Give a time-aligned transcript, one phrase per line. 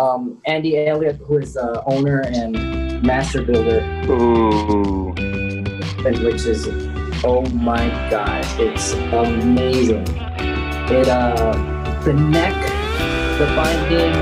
[0.00, 5.12] Um, Andy Elliott, who is the owner and master builder, Ooh.
[5.18, 6.66] and which is
[7.22, 10.06] oh my god, it's amazing.
[10.88, 11.52] It uh,
[12.04, 12.56] the neck,
[13.38, 14.14] the binding.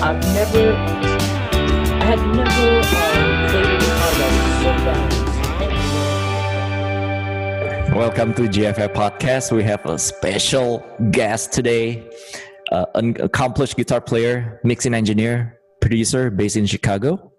[0.00, 5.24] I've never, I had never um, played a guitar that was so balanced.
[7.96, 9.50] Welcome to GFF Podcast.
[9.50, 12.08] We have a special guest today,
[12.74, 17.30] uh, an accomplished guitar player, mixing engineer, producer based in Chicago.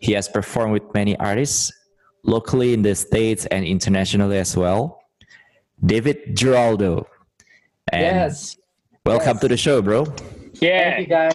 [0.00, 1.70] He has performed with many artists
[2.24, 5.00] locally in the States and internationally as well.
[5.86, 7.06] David Giraldo.
[7.92, 8.56] And Yes.
[9.06, 9.40] Welcome yes.
[9.40, 10.06] to the show, bro.
[10.54, 10.94] Yeah.
[10.94, 11.34] Thank you guys.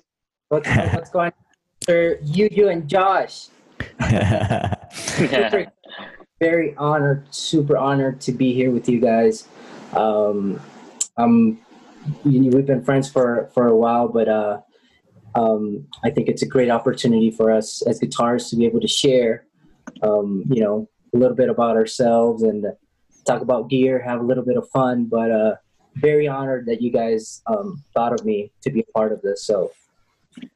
[0.50, 1.44] What's, what's going on?
[1.86, 3.48] Sir, you, you, and Josh.
[4.92, 5.72] Super,
[6.40, 9.48] very honored, super honored to be here with you guys.
[9.94, 10.60] Um,
[11.18, 11.67] um, you know,
[12.24, 14.62] we've been friends for, for a while, but uh,
[15.36, 18.88] um, I think it's a great opportunity for us as guitarists to be able to
[18.88, 19.46] share,
[20.02, 22.66] um, you know, a little bit about ourselves and
[23.26, 25.06] talk about gear, have a little bit of fun.
[25.06, 25.56] But uh,
[25.96, 29.44] very honored that you guys um, thought of me to be a part of this.
[29.44, 29.72] So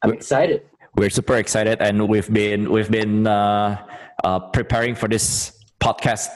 [0.02, 0.64] I'm excited.
[0.96, 3.86] We're super excited, and we've been we've been uh,
[4.24, 6.28] uh, preparing for this podcast.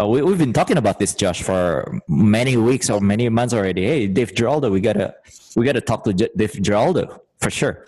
[0.00, 3.84] Uh, we, we've been talking about this, Josh, for many weeks or many months already.
[3.84, 5.14] Hey, Dave Giraldo, we gotta
[5.56, 7.84] we gotta talk to J- Dave Giraldo for sure,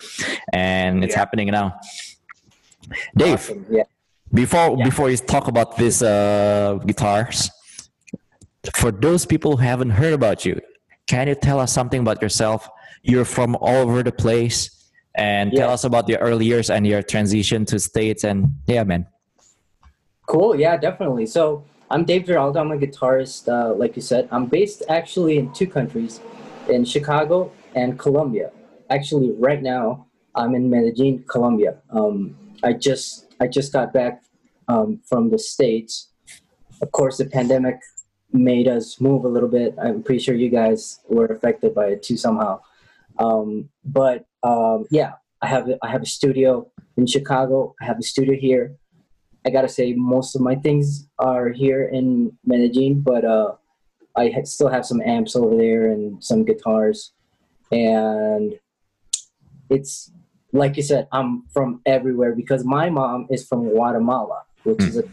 [0.51, 1.19] and it's Yeah.
[1.19, 1.79] happening now.
[3.15, 3.65] Dave, Awesome.
[3.69, 3.83] Yeah.
[4.33, 4.83] before Yeah.
[4.85, 7.49] before you talk about these uh, guitars,
[8.75, 10.59] for those people who haven't heard about you,
[11.07, 12.67] can you tell us something about yourself?
[13.03, 14.69] You're from all over the place,
[15.15, 15.73] and tell Yeah.
[15.73, 18.25] us about your early years and your transition to states.
[18.25, 19.07] And yeah, man.
[20.27, 20.55] Cool.
[20.59, 21.25] Yeah, definitely.
[21.25, 22.57] So I'm Dave Giraldo.
[22.57, 24.29] I'm a guitarist, uh, like you said.
[24.31, 26.21] I'm based actually in two countries,
[26.69, 28.51] in Chicago and Colombia.
[28.89, 31.79] Actually, right now I'm in Medellin, Colombia.
[31.89, 34.23] Um, I just I just got back
[34.69, 36.13] um, from the states.
[36.81, 37.81] Of course, the pandemic
[38.31, 39.75] made us move a little bit.
[39.77, 42.61] I'm pretty sure you guys were affected by it too somehow.
[43.19, 47.75] Um, but um, yeah, I have I have a studio in Chicago.
[47.81, 48.77] I have a studio here.
[49.45, 53.53] I gotta say most of my things are here in Medellin, but uh,
[54.15, 57.13] I ha- still have some amps over there and some guitars,
[57.71, 58.59] and
[59.69, 60.11] it's
[60.53, 65.03] like you said, I'm from everywhere because my mom is from Guatemala, which is a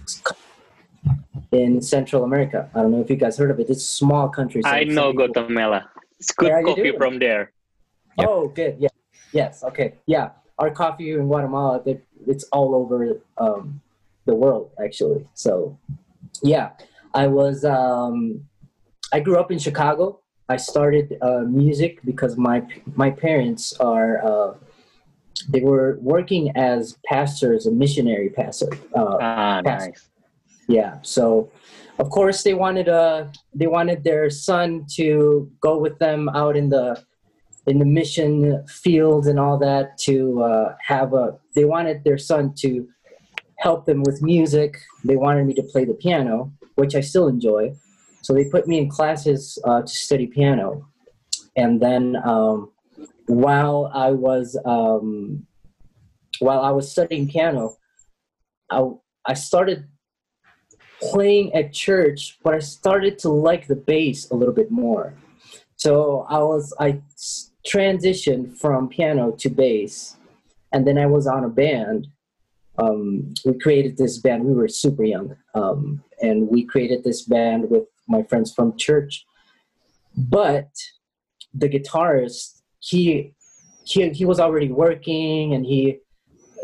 [1.52, 2.68] in Central America.
[2.74, 3.70] I don't know if you guys heard of it.
[3.70, 4.62] It's a small country.
[4.62, 5.88] so I know like- Guatemala.
[6.18, 7.52] It's good Yeah, coffee from there.
[8.18, 8.28] Yep.
[8.28, 8.76] Oh, good.
[8.80, 8.88] Yeah.
[9.32, 9.62] Yes.
[9.62, 9.94] Okay.
[10.06, 10.30] Yeah.
[10.58, 13.80] Our coffee in Guatemala, they- it's all over um,
[14.28, 15.26] the world, actually.
[15.34, 15.78] So,
[16.42, 16.66] yeah,
[17.14, 17.64] I was.
[17.64, 18.44] Um,
[19.12, 20.20] I grew up in Chicago.
[20.50, 22.58] I started uh, music because my
[23.02, 24.12] my parents are.
[24.30, 24.50] Uh,
[25.48, 26.80] they were working as
[27.12, 28.70] pastors, a missionary pastor.
[28.94, 29.80] Uh, Ah, Yes.
[29.86, 30.02] nice.
[30.78, 31.24] yeah so
[32.02, 33.20] of course they wanted uh
[33.60, 34.68] they wanted their son
[34.98, 35.06] to
[35.66, 36.86] go with them out in the
[37.70, 38.30] in the mission
[38.84, 40.16] fields and all that to
[40.50, 42.70] uh, have a they wanted their son to
[43.58, 47.72] help them with music they wanted me to play the piano which i still enjoy
[48.22, 50.86] so they put me in classes uh, to study piano
[51.56, 52.70] and then um,
[53.26, 55.46] while i was um,
[56.40, 57.76] while i was studying piano
[58.70, 58.82] i,
[59.26, 59.86] I started
[61.00, 65.14] playing at church, but I started to like the bass a little bit more.
[65.76, 67.00] So I was I
[67.66, 70.16] transitioned from piano to bass,
[70.72, 72.08] and then I was on a band.
[72.78, 74.44] Um, we created this band.
[74.44, 79.26] We were super young, um, and we created this band with my friends from church.
[80.16, 80.70] But
[81.52, 83.34] the guitarist, he
[83.84, 85.98] he he was already working, and he,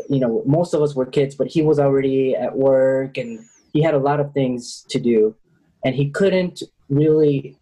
[0.09, 3.81] you know, most of us were kids, but he was already at work and he
[3.81, 5.35] had a lot of things to do
[5.85, 7.57] and he couldn't really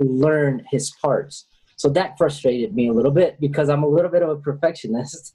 [0.00, 1.46] learn his parts
[1.76, 5.34] so that frustrated me a little bit because i'm a little bit of a perfectionist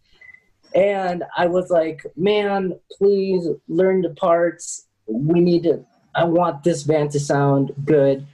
[0.76, 5.84] and i was like man please learn the parts we need to
[6.16, 8.26] i want this band to sound good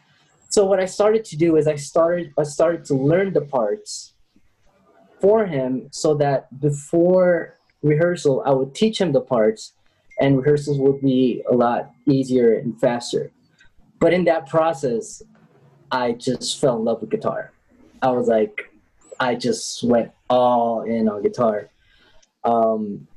[0.49, 4.13] so what i started to do is i started i started to learn the parts
[5.19, 9.73] for him so that before rehearsal i would teach him the parts
[10.19, 13.31] and rehearsals would be a lot easier and faster.
[13.99, 15.21] But in that process,
[15.91, 17.51] I just fell in love with guitar.
[18.01, 18.71] I was like,
[19.19, 21.69] I just went all in on guitar.
[22.47, 23.07] Um,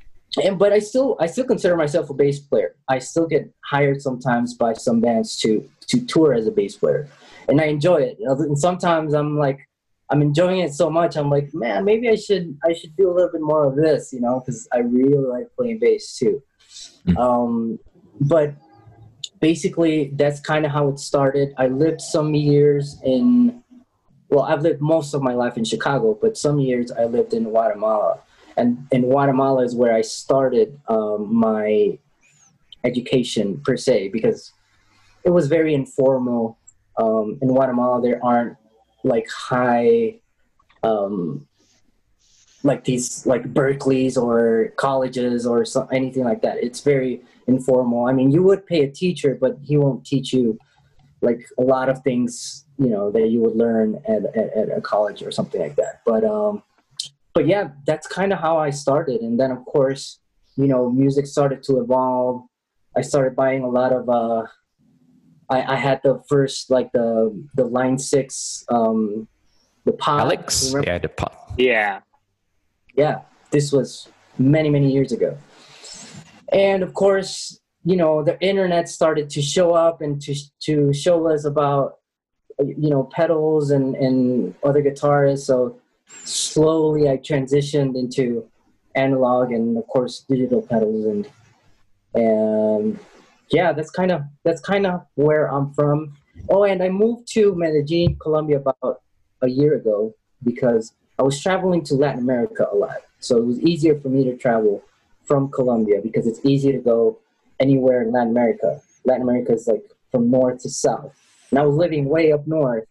[0.44, 2.74] and but I still I still consider myself a bass player.
[2.88, 7.08] I still get hired sometimes by some bands to to tour as a bass player,
[7.48, 8.18] and I enjoy it.
[8.20, 9.68] And sometimes I'm like,
[10.10, 11.16] I'm enjoying it so much.
[11.16, 14.12] I'm like, man, maybe I should I should do a little bit more of this,
[14.12, 16.42] you know, because I really like playing bass too.
[17.06, 17.16] Mm.
[17.16, 17.78] Um,
[18.20, 18.54] but
[19.40, 21.54] basically, that's kind of how it started.
[21.56, 23.62] I lived some years in,
[24.28, 27.44] well, I've lived most of my life in Chicago, but some years I lived in
[27.44, 28.20] Guatemala,
[28.56, 31.98] and in Guatemala is where I started um, my
[32.84, 34.52] education per se because
[35.24, 36.58] it was very informal.
[36.96, 38.56] Um, in Guatemala, there aren't
[39.04, 40.18] like high
[40.82, 41.46] um
[42.62, 46.62] like these like berkeley's or colleges or so, anything like that.
[46.62, 48.06] It's very informal.
[48.06, 50.58] I mean you would pay a teacher but he won't teach you
[51.22, 54.80] like a lot of things you know that you would learn at, at, at a
[54.80, 56.02] college or something like that.
[56.04, 56.62] But um
[57.34, 60.20] but yeah that's kind of how i started and then of course
[60.56, 62.42] you know music started to evolve
[62.96, 64.46] i started buying a lot of uh
[65.50, 69.26] I, I had the first like the the line six um
[69.84, 70.20] the pod.
[70.20, 71.34] Alex, yeah, the pot.
[71.56, 72.00] Yeah.
[72.94, 75.36] Yeah, this was many many years ago,
[76.52, 80.34] and of course you know the internet started to show up and to
[80.66, 81.98] to show us about
[82.58, 85.46] you know pedals and and other guitarists.
[85.46, 85.78] So
[86.24, 88.48] slowly I transitioned into
[88.94, 91.28] analog and of course digital pedals and
[92.14, 92.98] and
[93.50, 96.16] yeah, that's kind of that's kind of where I'm from.
[96.48, 99.02] Oh, and I moved to Medellin, Colombia, about
[99.42, 102.98] a year ago because I was traveling to Latin America a lot.
[103.18, 104.82] So it was easier for me to travel
[105.24, 107.18] from Colombia because it's easy to go
[107.58, 108.80] anywhere in Latin America.
[109.04, 111.14] Latin America is like from north to south,
[111.50, 112.84] and I was living way up north,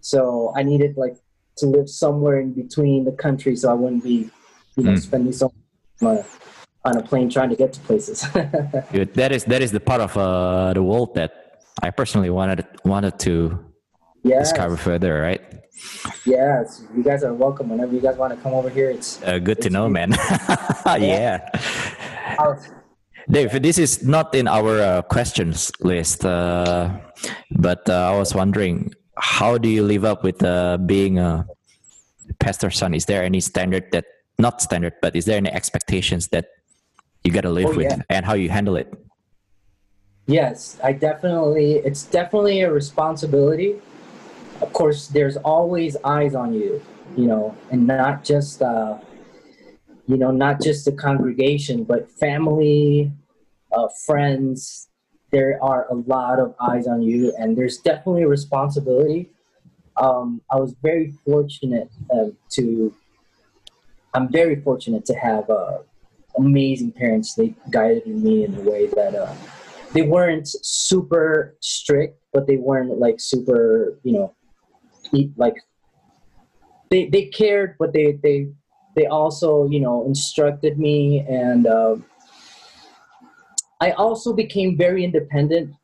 [0.00, 1.16] so I needed like
[1.56, 4.30] to live somewhere in between the country, so I wouldn't be,
[4.76, 4.98] you know, Mm.
[5.00, 5.52] spending so
[6.00, 6.24] much on a,
[6.88, 8.24] on a plane trying to get to places.
[8.92, 9.14] Good.
[9.14, 11.32] That is that is the part of uh, the world that
[11.82, 13.58] I personally wanted wanted to
[14.22, 14.50] yes.
[14.50, 15.20] discover further.
[15.22, 15.42] Right.
[16.24, 18.90] Yes, you guys are welcome whenever you guys want to come over here.
[18.90, 20.10] It's Uh, good to know, man.
[20.86, 21.38] yeah.
[23.28, 26.90] Dave, this is not in our uh, questions list, uh,
[27.50, 31.46] but uh, I was wondering, how do you live up with uh, being a
[32.40, 32.94] pastor's son?
[32.94, 34.04] Is there any standard that,
[34.38, 36.46] not standard, but is there any expectations that
[37.22, 38.02] you got to live Oh, with yeah.
[38.10, 38.92] and how you handle it?
[40.26, 41.74] yes, I definitely.
[41.84, 43.76] It's definitely a responsibility.
[44.60, 46.82] Of course, there's always eyes on you,
[47.16, 48.98] you know, and not just uh,
[50.06, 53.12] you know, not just the congregation, but family,
[53.72, 54.88] uh, friends.
[55.34, 59.30] There are a lot of eyes on you, and there's definitely a responsibility.
[59.96, 62.94] Um, I was very fortunate uh, to.
[64.14, 65.78] I'm very fortunate to have uh,
[66.38, 67.34] amazing parents.
[67.34, 69.34] They guided me in a way that uh,
[69.92, 74.34] they weren't super strict, but they weren't like super, you know,
[75.36, 75.56] like
[76.92, 78.50] they they cared, but they they
[78.94, 81.96] they also you know instructed me and uh,
[83.80, 85.74] I also became very independent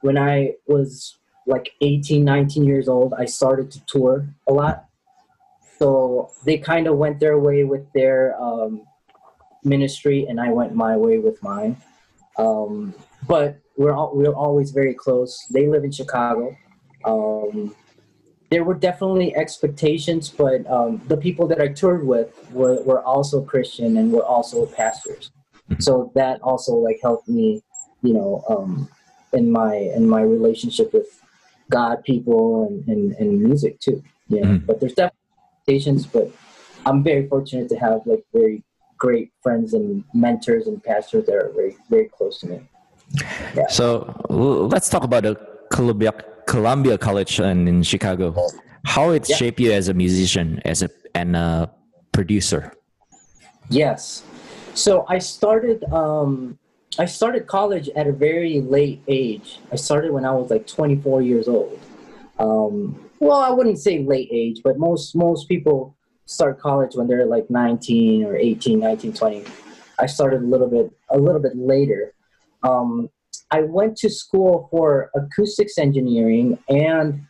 [0.00, 3.14] when I was like 18, 19 years old.
[3.14, 4.84] I started to tour a lot.
[5.78, 8.82] So they kind of went their way with their um,
[9.64, 11.76] ministry, and I went my way with mine.
[12.36, 12.94] Um,
[13.26, 15.46] but we're all, we're always very close.
[15.50, 16.56] They live in Chicago.
[17.04, 17.74] Um,
[18.50, 23.42] there were definitely expectations, but um, the people that I toured with were, were also
[23.42, 25.30] Christian and were also pastors.
[25.78, 27.62] So that also like helped me,
[28.02, 28.88] you know, um,
[29.32, 31.06] in my in my relationship with
[31.70, 34.02] God, people, and, and, and music too.
[34.28, 34.66] You know, Mhm.
[34.66, 35.18] but there's definitely
[35.60, 36.30] expectations, but
[36.86, 38.62] I'm very fortunate to have like very
[38.96, 42.60] great friends and mentors and pastors that are very very close to me.
[43.68, 45.36] So let's talk about the
[45.70, 46.12] Columbia
[46.46, 48.34] Columbia College in, in Chicago.
[48.84, 49.36] How it Yeah.
[49.36, 51.70] shaped you as a musician, as a and a
[52.12, 52.72] producer.
[53.68, 54.22] Yes.
[54.78, 56.56] So I started um
[57.00, 59.58] I started college at a very late age.
[59.72, 61.80] I started when I was like 24 years old.
[62.38, 67.26] Um well, I wouldn't say late age, but most most people start college when they're
[67.26, 69.44] like 19 or 18, 19, 20.
[69.98, 72.14] I started a little bit a little bit later.
[72.62, 73.10] Um
[73.50, 77.26] I went to school for acoustics engineering and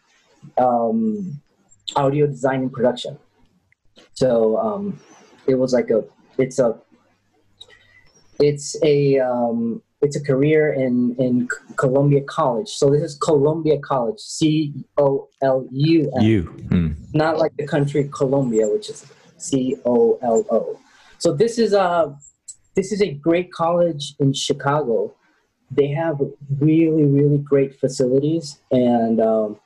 [0.58, 1.40] um,
[1.96, 3.16] audio design and production.
[4.14, 5.00] So um,
[5.46, 6.04] it was like a
[6.36, 6.80] it's a
[8.40, 12.68] it's a um, it's a career in in Columbia College.
[12.68, 16.22] So this is Columbia College, C O L U M
[16.68, 16.88] Hmm.
[17.12, 19.06] not like the country Colombia, which is
[19.38, 20.78] C O L O.
[21.18, 22.16] So this is a
[22.74, 25.14] this is a great college in Chicago.
[25.70, 26.20] They have
[26.60, 29.58] really really great facilities, and um,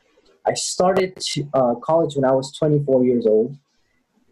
[0.46, 3.56] I started to, uh, college when I was 24 years old.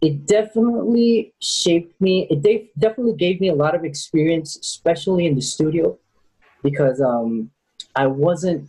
[0.01, 2.27] It definitely shaped me.
[2.31, 5.99] It de- definitely gave me a lot of experience, especially in the studio,
[6.63, 7.51] because um,
[7.95, 8.67] I wasn't,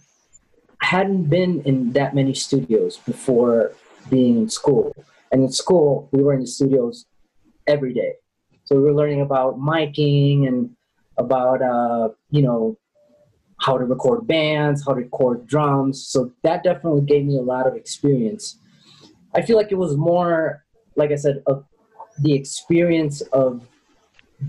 [0.82, 3.72] hadn't been in that many studios before
[4.10, 4.94] being in school.
[5.30, 7.06] And in school, we were in the studios
[7.66, 8.14] every day.
[8.64, 10.70] So we were learning about miking and
[11.16, 12.76] about, uh, you know,
[13.58, 16.04] how to record bands, how to record drums.
[16.06, 18.58] So that definitely gave me a lot of experience.
[19.34, 20.61] I feel like it was more,
[20.96, 21.64] like I said, of
[22.18, 23.66] the experience of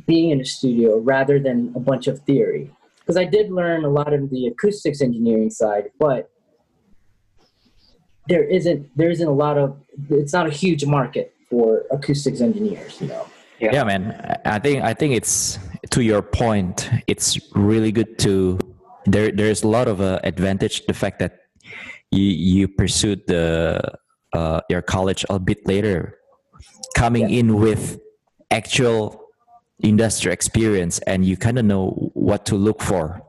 [0.07, 2.69] being in a studio rather than a bunch of theory.
[2.99, 6.29] Because I did learn a lot of the acoustics engineering side, but
[8.27, 9.77] there isn't there isn't a lot of
[10.09, 13.27] it's not a huge market for acoustics engineers, you know.
[13.59, 13.71] Yeah.
[13.73, 14.39] yeah, man.
[14.45, 15.59] I think I think it's
[15.91, 16.89] to your point.
[17.07, 18.59] It's really good to
[19.05, 19.31] there.
[19.31, 21.39] There's a lot of uh, advantage the fact that
[22.11, 23.79] you you pursued the
[24.33, 26.17] uh, your college a bit later,
[26.93, 27.39] coming yeah.
[27.39, 27.99] in with
[28.51, 29.27] actual
[29.81, 33.23] industry experience, and you kind of know what to look for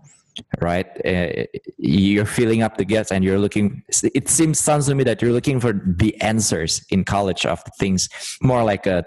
[0.60, 1.44] right uh,
[1.78, 3.82] you're filling up the gaps and you're looking
[4.14, 8.08] it seems sounds to me that you're looking for the answers in college of things
[8.42, 9.04] more like a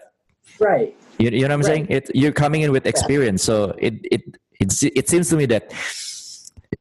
[0.59, 1.65] right you, you know what i'm right.
[1.65, 4.21] saying it you're coming in with experience so it it
[4.59, 5.73] it, it seems to me that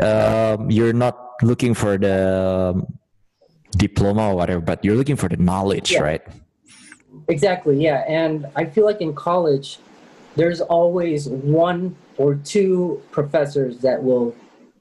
[0.00, 2.98] um, you're not looking for the um,
[3.76, 6.00] diploma or whatever but you're looking for the knowledge yeah.
[6.00, 6.22] right
[7.28, 9.78] exactly yeah and i feel like in college
[10.36, 14.34] there's always one or two professors that will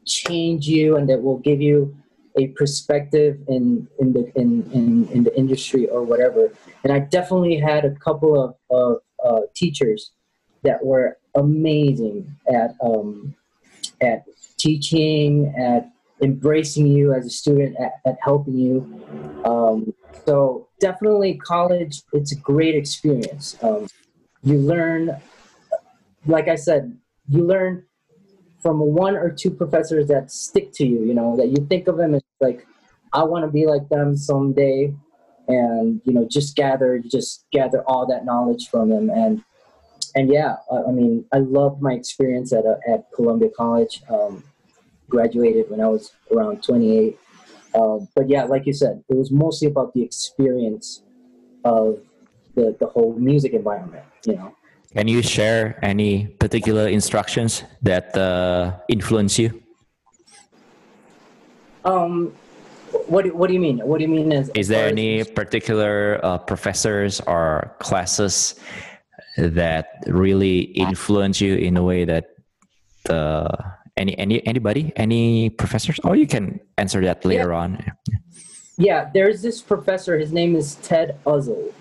[0.06, 1.96] change you and that will give you
[2.38, 6.52] a perspective in in the in, in, in the industry or whatever.
[6.84, 10.12] And I definitely had a couple of, of uh, teachers
[10.64, 13.36] that were amazing at um,
[14.02, 14.26] at
[14.58, 15.90] teaching, at
[16.22, 19.42] embracing you as a student, at, at helping you.
[19.46, 19.94] Um,
[20.26, 23.58] so definitely college, it's a great experience.
[23.62, 23.88] Um,
[24.44, 25.20] you learn,
[26.26, 27.86] like I said, you learn
[28.62, 31.98] from one or two professors that stick to you, you know, that you think of
[31.98, 32.66] them as like,
[33.14, 34.94] I want to be like them someday.
[35.48, 39.12] And, you know, just gather, just gather all that knowledge from them.
[39.12, 39.44] And,
[40.16, 44.02] and yeah, I, I mean, I loved my experience at, uh, at Columbia College.
[44.10, 44.44] Um,
[45.10, 47.18] graduated when I was around 28.
[47.76, 51.04] Um, but yeah, like you said, it was mostly about the experience
[51.64, 52.00] of
[52.56, 54.56] the, the whole music environment, you know.
[54.94, 59.62] Can you share any particular instructions that uh, influence you?
[61.84, 62.32] Um,
[63.08, 63.80] what what do you mean?
[63.80, 64.32] What do you mean?
[64.32, 68.56] As, is there any particular uh, professors or classes
[69.38, 72.26] that really influence you in a way that
[73.10, 76.00] uh, any any anybody any professors?
[76.04, 77.60] Or you can answer that later yeah.
[77.60, 77.92] on.
[78.78, 80.18] Yeah, there's this professor.
[80.18, 81.74] His name is Ted Uzzle.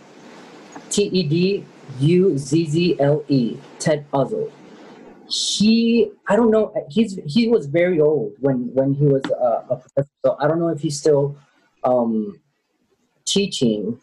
[0.91, 1.65] T E D
[1.99, 4.51] U Z Z L E, Ted Uzzle.
[5.29, 9.77] He, I don't know, he's he was very old when when he was uh, a
[9.77, 10.11] professor.
[10.25, 11.37] So I don't know if he's still
[11.83, 12.41] um,
[13.25, 13.99] teaching,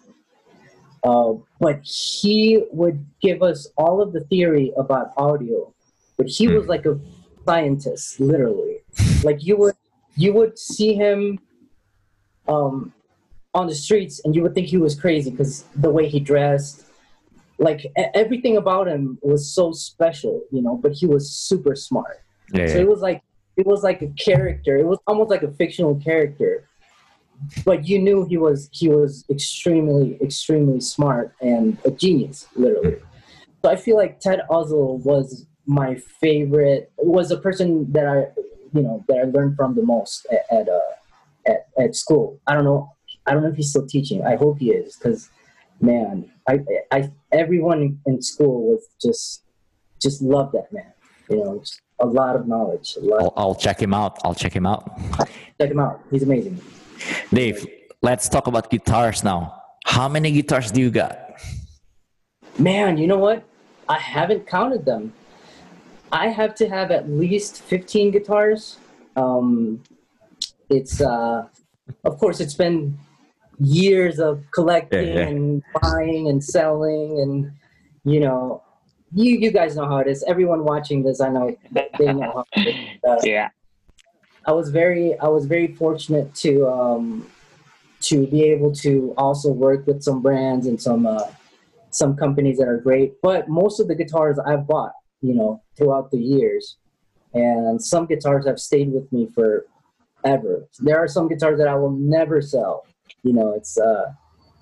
[1.04, 5.74] uh, but he would give us all of the theory about audio.
[6.18, 7.00] But he was like a
[7.52, 8.78] scientist, literally.
[9.24, 9.76] Like you would
[10.16, 11.40] you would see him
[12.48, 12.94] um,
[13.54, 16.86] on the streets, and you would think he was crazy because the way he dressed
[17.62, 17.82] like
[18.16, 22.18] everything about him was so special, you know, but he was super smart.
[22.54, 23.22] Yeah, so it was like
[23.56, 24.78] it was like a character.
[24.78, 26.68] It was almost like a fictional character.
[27.66, 32.98] But you knew he was he was extremely, extremely smart and a genius, literally.
[33.62, 38.42] So I feel like Ted Uzzle was my favorite was a person that I
[38.74, 40.80] you know that I learned from the most at at, uh,
[41.48, 42.40] at, at school.
[42.48, 42.94] I don't know
[43.26, 44.26] I don't know if he's still teaching.
[44.26, 45.30] I hope he is because
[45.82, 46.60] man, I,
[46.92, 49.44] I, everyone in school was just,
[50.02, 50.92] just loved that man.
[51.30, 51.64] You know,
[52.00, 52.98] a lot of knowledge.
[53.02, 54.20] Lot I'll, I'll, check him out.
[54.24, 55.00] I'll check him out.
[55.60, 56.02] Check him out.
[56.10, 56.60] He's amazing.
[57.32, 57.66] Dave,
[58.02, 59.62] let's talk about guitars now.
[59.86, 61.36] How many guitars do you got?
[62.58, 63.44] Man, you know what?
[63.88, 65.14] I haven't counted them.
[66.12, 68.78] I have to have at least 15 guitars.
[69.16, 69.82] Um,
[70.70, 71.48] it's, uh,
[72.04, 72.98] of course, it's been
[73.62, 75.28] years of collecting yeah, yeah.
[75.28, 77.52] and buying and selling and
[78.04, 78.64] you know
[79.14, 81.56] you you guys know how it is everyone watching this i know
[82.00, 82.76] they know how it is.
[83.08, 83.50] Uh, yeah
[84.48, 87.28] i was very i was very fortunate to um
[88.00, 91.26] to be able to also work with some brands and some uh
[91.92, 96.10] some companies that are great but most of the guitars i've bought you know throughout
[96.12, 96.78] the years
[97.34, 99.66] and some guitars have stayed with me for
[100.26, 102.86] ever there are some guitars that i will never sell
[103.24, 104.06] You know, it's uh,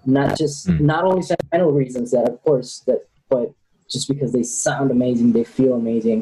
[0.05, 0.81] not just Mm.
[0.93, 3.01] not only sentimental reasons that, of course, that
[3.33, 3.47] but
[3.93, 6.19] just because they sound amazing, they feel amazing.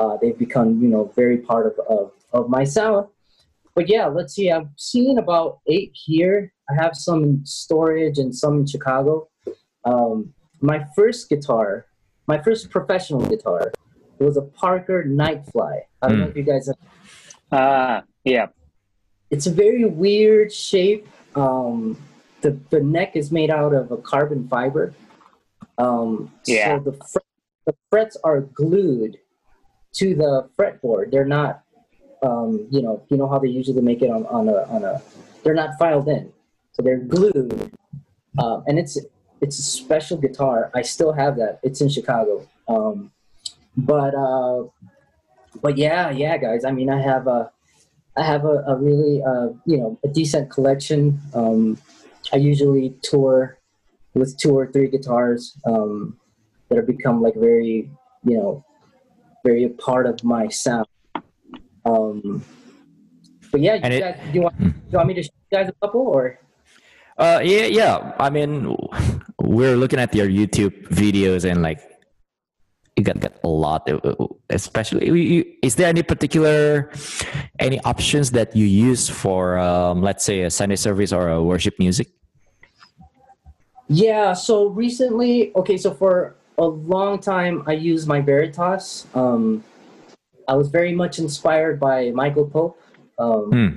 [0.00, 2.04] Uh, they've become, you know, very part of, of,
[2.38, 3.02] of my sound.
[3.76, 4.46] But yeah, let's see.
[4.56, 6.36] I've seen about eight here.
[6.70, 9.12] I have some in storage and some in Chicago.
[9.90, 10.32] Um,
[10.70, 11.68] my first guitar,
[12.26, 13.72] my first professional guitar,
[14.18, 15.80] was a Parker NiteFly.
[16.02, 16.30] I don't know Mm.
[16.30, 16.76] if you guys have
[17.52, 18.46] Ah, yeah.
[19.30, 21.06] it's a very weird shape.
[21.34, 21.96] Um,
[22.40, 24.94] the the neck is made out of a carbon fiber.
[25.78, 26.78] Um, Yeah.
[26.78, 27.24] So the fret,
[27.66, 29.18] the frets are glued
[29.94, 31.10] to the fretboard.
[31.10, 31.62] They're not,
[32.22, 35.00] um, you know, you know how they usually make it on, on a on a.
[35.42, 36.32] They're not filed in,
[36.72, 37.70] so they're glued.
[38.38, 38.98] Um, and it's
[39.40, 40.70] it's a special guitar.
[40.74, 41.60] I still have that.
[41.62, 42.48] It's in Chicago.
[42.68, 43.12] Um,
[43.76, 44.64] but uh,
[45.62, 46.64] but yeah, yeah, guys.
[46.64, 47.50] I mean, I have a.
[48.18, 51.20] I have a, a really, uh, you know, a decent collection.
[51.34, 51.76] Um,
[52.32, 53.58] I usually tour
[54.14, 56.18] with two or three guitars um,
[56.70, 57.90] that have become like very,
[58.24, 58.64] you know,
[59.44, 60.86] very a part of my sound.
[61.84, 62.42] Um,
[63.52, 65.58] but yeah, you it- guys, do you want, do you want me to show you
[65.58, 66.40] guys a couple or?
[67.18, 68.12] Uh, yeah, yeah.
[68.18, 68.76] I mean,
[69.46, 71.80] we're looking at your YouTube videos and like,
[72.96, 73.88] you got, got a lot.
[73.88, 76.90] uh, uh, Especially, is there any particular,
[77.58, 81.78] any options that you use for, um, let's say, a Sunday service or a worship
[81.78, 82.08] music?
[83.88, 89.06] Yeah, so recently, okay, so for a long time, I used my Veritas.
[89.14, 89.62] Um,
[90.48, 92.80] I was very much inspired by Michael Pope.
[93.18, 93.70] Um, Hmm.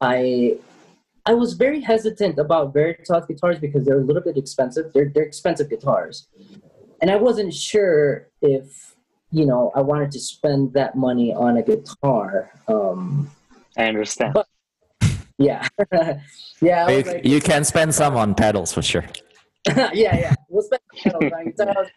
[0.00, 0.58] I
[1.26, 4.92] I was very hesitant about Veritas guitars because they're a little bit expensive.
[4.92, 6.28] They're they're expensive guitars,
[7.00, 8.94] and I wasn't sure if
[9.32, 12.50] you know I wanted to spend that money on a guitar.
[12.68, 13.30] Um,
[13.76, 14.34] I understand.
[14.34, 14.46] But-
[15.38, 15.68] yeah,
[16.62, 16.86] yeah.
[16.86, 19.04] I You, was like, you can spend some on pedals for sure.
[19.76, 20.34] yeah, yeah.
[20.48, 21.88] We'll spend pedals on guitars.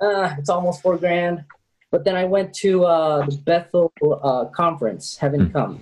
[0.00, 1.44] Uh, it's almost four grand.
[1.90, 5.52] But then I went to uh, the Bethel uh, conference, Heaven Hmm.
[5.52, 5.80] Come,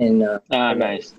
[0.00, 1.14] in uh, Ah, nice.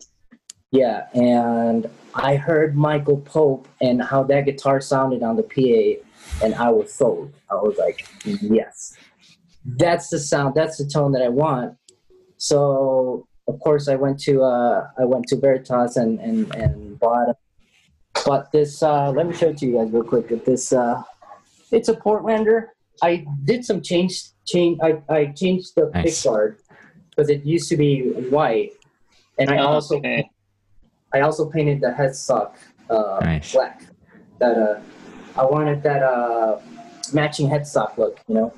[0.75, 6.53] Yeah, and I heard Michael Pope and how that guitar sounded on the PA, and
[6.55, 7.33] I was sold.
[7.49, 8.97] I was like, yes,
[9.65, 11.77] that's the sound, that's the tone that I want.
[12.37, 17.37] So of course I went to uh, I went to Veritas and and and bought
[18.25, 18.83] bought this.
[18.83, 20.27] Uh, let me show it to you guys real quick.
[20.45, 21.01] This uh,
[21.71, 22.67] it's a Portlander.
[23.01, 24.79] I did some change change.
[24.83, 26.03] I, I changed the Nice.
[26.03, 26.57] pick guard
[27.09, 28.73] because it used to be white,
[29.39, 30.29] and I also Okay.
[31.15, 32.55] I also painted the headstock
[32.89, 33.53] uh, Nice.
[33.53, 33.85] black.
[34.39, 34.81] That uh,
[35.39, 36.59] I wanted that uh,
[37.13, 38.53] matching headstock look, you know.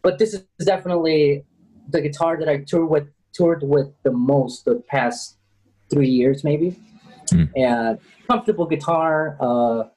[0.00, 1.44] But this is definitely
[1.88, 5.38] the guitar that I toured with toured with the most the past
[5.90, 6.76] three years, maybe.
[7.30, 7.44] Hmm.
[7.56, 9.36] And comfortable guitar.
[9.40, 9.88] Uh,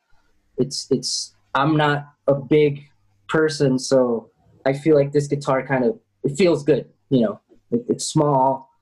[0.57, 1.35] it's it's.
[1.53, 2.81] I'm not a big
[3.29, 4.31] person, so
[4.65, 6.89] I feel like this guitar kind of it feels good.
[7.11, 8.72] You know, it, it's small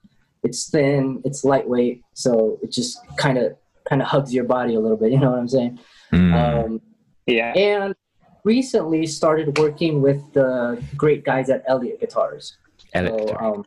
[0.44, 3.56] it's thin, it's lightweight, so it just kind of
[3.88, 5.12] kind of hugs your body a little bit.
[5.12, 5.80] You know what I'm saying?
[6.12, 6.34] Hmm.
[6.34, 6.82] Um,
[7.28, 7.54] Yeah.
[7.54, 7.96] and
[8.44, 12.58] recently started working with the great guys at Elliott Guitars.
[12.94, 13.30] Elliott.
[13.30, 13.66] So, um,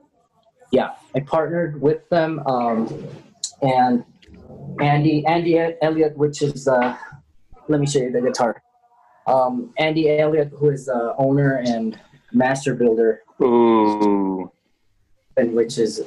[0.73, 2.89] yeah, I partnered with them, um,
[3.63, 4.05] and
[4.81, 6.97] Andy Andy Elliott, which is uh,
[7.69, 8.63] let me show you the guitar.
[9.27, 11.99] Um, Andy Elliott, who is the owner and
[12.33, 14.51] master builder Ooh.
[15.37, 16.05] and which is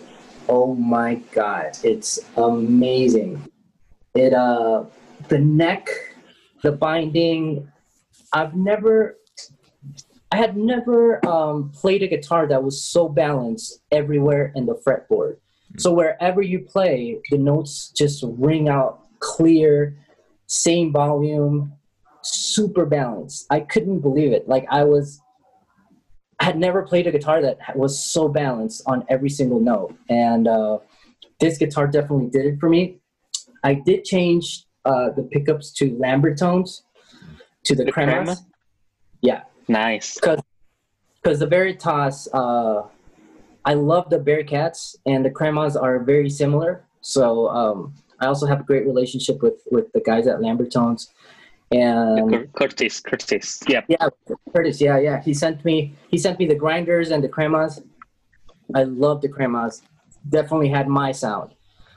[0.50, 3.42] oh my god it's amazing.
[4.16, 4.86] It uh
[5.30, 5.88] the neck
[6.64, 7.72] the binding
[8.34, 9.18] i've never
[10.32, 15.38] i had never um played a guitar that was so balanced everywhere in the fretboard.
[15.78, 19.98] So wherever you play the notes just ring out clear
[20.48, 21.74] same volume
[22.24, 23.46] super balanced.
[23.50, 24.48] I couldn't believe it.
[24.48, 25.22] Like i was
[26.39, 30.47] I had never played a guitar that was so balanced on every single note, and
[30.47, 30.78] uh,
[31.39, 33.00] this guitar definitely did it for me.
[33.63, 36.82] I did change uh, the pickups to Lambertones,
[37.63, 38.38] to the, The cremas, crema?
[39.21, 39.41] Yeah.
[39.67, 40.17] Nice.
[41.21, 42.84] because the Veritas, uh,
[43.65, 46.86] I love the Bearcats, and the cremas are very similar.
[47.02, 51.08] So um, I also have a great relationship with with the guys at Lambertones,
[51.72, 53.00] and Curtis.
[53.00, 53.62] Curtis.
[53.68, 53.82] Yeah.
[53.88, 54.10] Yeah,
[54.54, 54.80] Curtis.
[54.80, 55.22] Yeah, yeah.
[55.22, 55.96] He sent me.
[56.10, 57.84] He sent me the grinders and the cremas.
[58.76, 59.82] I love the cremas.
[60.30, 61.52] Definitely had my sound.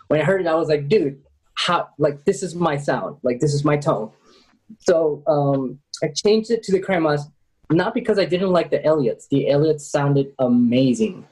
[0.09, 1.23] When I heard it, I was like, dude,
[1.55, 1.89] how?
[1.99, 3.19] Like this is my sound.
[3.23, 4.11] Like this is my tone.
[4.79, 7.23] So um, I changed it to the cremas,
[7.71, 9.29] not because I didn't like the Elliotts.
[9.29, 11.27] The Elliotts sounded amazing,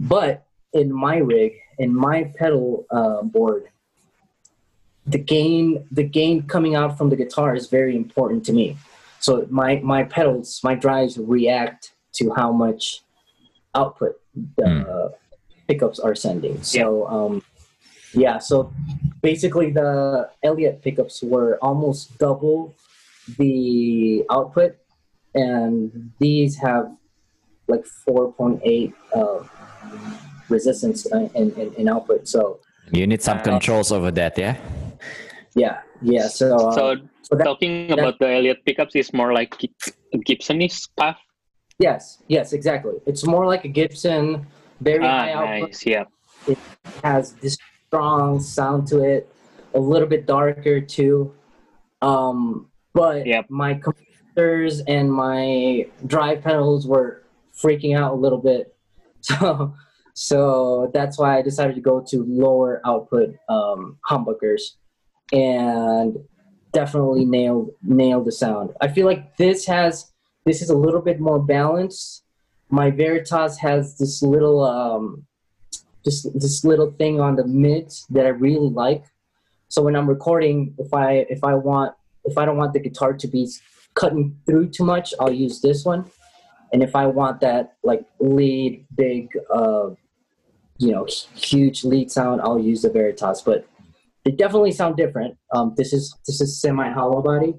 [0.00, 3.68] but in my rig, in my pedal uh, board,
[5.06, 8.76] the gain the gain coming out from the guitar is very important to me.
[9.20, 13.02] So my my pedals, my drives react to how much
[13.74, 14.20] output
[14.56, 15.12] the
[15.68, 16.62] pickups are sending.
[16.62, 17.42] So um,
[18.12, 18.72] yeah, so
[19.22, 22.74] basically the Elliott pickups were almost double
[23.38, 24.76] the output,
[25.34, 26.90] and these have
[27.68, 29.42] like 4.8 uh,
[30.48, 32.28] resistance in, in, in output.
[32.28, 32.60] So
[32.92, 34.56] You need some Uh, controls over that, yeah?
[35.56, 36.28] Yeah, yeah.
[36.28, 36.82] So uh, So
[37.22, 41.18] so that- talking about the Elliott pickups is more like Gib- Gibson's path.
[41.78, 42.94] yes, yes, exactly.
[43.06, 44.46] It's more like a Gibson,
[44.80, 45.70] very high Ah, output.
[45.74, 45.86] nice.
[45.86, 46.04] Yeah.
[46.46, 46.58] It
[47.02, 47.56] has this
[47.88, 49.26] strong sound to it,
[49.74, 51.34] a little bit darker too.
[52.02, 53.46] Um, but Yep.
[53.50, 58.76] my computers and my drive pedals were freaking out a little bit,
[59.20, 59.74] so
[60.14, 64.76] so that's why I decided to go to lower output um, humbuckers,
[65.32, 66.16] and
[66.72, 68.70] definitely nailed nailed the sound.
[68.80, 70.12] I feel like this has
[70.44, 72.22] this is a little bit more balanced.
[72.68, 75.26] My Veritas has this little um,
[76.04, 79.04] just this little thing on the mids that I really like.
[79.68, 83.12] So when I'm recording, if I if I want if I don't want the guitar
[83.14, 83.50] to be
[83.94, 86.10] cutting through too much, I'll use this one.
[86.72, 89.90] And if I want that like lead big, uh,
[90.78, 93.42] you know, huge lead sound, I'll use the Veritas.
[93.42, 93.66] But
[94.26, 95.38] they definitely sound different.
[95.54, 97.54] Um, this is this is semi hollow body.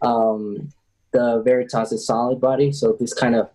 [0.00, 0.70] Um,
[1.12, 3.50] the Veritas is solid body, so this kind of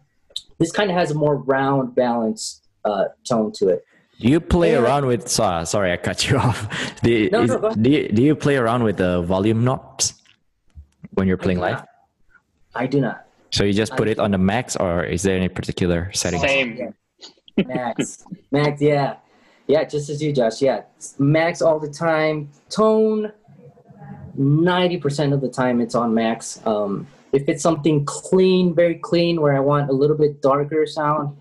[0.60, 3.84] this kind of has a more round, balanced uh, tone to it.
[4.20, 4.82] Do you play Yeah.
[4.84, 5.28] around with?
[5.28, 6.60] So, sorry, I cut you off.
[7.02, 9.64] Do you, No, is- no, go do, you, do you play around with the volume
[9.64, 10.14] knobs
[11.16, 11.72] when you're playing I live?
[11.80, 11.88] not.
[12.76, 13.26] I do not.
[13.50, 16.40] So you just put I- it on the max, or is there any particular setting?
[16.40, 16.94] Same.
[17.66, 18.24] Max.
[18.52, 19.16] Max, yeah.
[19.68, 20.62] Yeah, just as you, Josh.
[20.62, 20.84] Yeah.
[21.20, 22.50] Max all the time.
[22.70, 23.32] Tone,
[24.38, 26.66] 90% of the time it's on max.
[26.66, 31.38] Um, if it's something clean, very clean, where I want a little bit darker sound,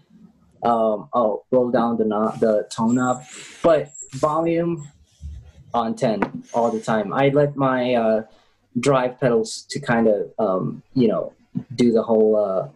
[0.65, 2.05] um, I'll roll down the,
[2.41, 3.23] the tone knob.
[3.63, 4.89] But volume
[5.73, 7.13] on 10 all the time.
[7.13, 8.23] I let my uh,
[8.81, 11.33] drive pedals to kind of, um, you know,
[11.75, 12.69] do the whole uh,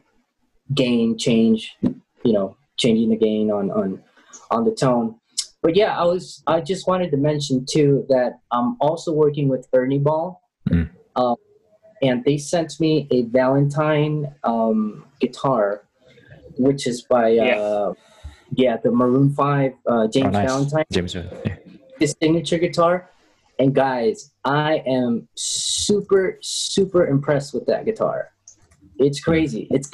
[0.75, 4.03] gain change, you know, changing the gain on on
[4.51, 5.20] on the tone.
[5.63, 9.69] But yeah, I was I just wanted to mention too that I'm also working with
[9.73, 10.89] Ernie Ball, Mm.
[11.17, 11.37] um,
[12.03, 15.83] and they sent me a Valentine um, guitar,
[16.59, 17.93] which is by uh, Yeah.
[18.55, 20.49] yeah the Maroon Five uh, James Oh, nice.
[20.51, 21.57] Valentine James, uh, yeah.
[21.99, 23.11] his signature guitar.
[23.59, 28.31] And guys, I am super, super impressed with that guitar.
[28.99, 29.69] It's crazy.
[29.71, 29.91] It's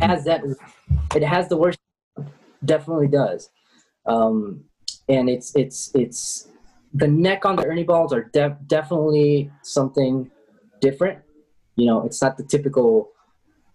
[0.00, 0.42] has that.
[1.16, 1.78] It has the worst.
[2.64, 3.48] Definitely does.
[4.06, 4.64] Um,
[5.10, 6.48] and it's it's it's
[6.94, 10.30] the neck on the Ernie balls are def- definitely something
[10.80, 11.18] different.
[11.76, 13.10] You know, it's not the typical.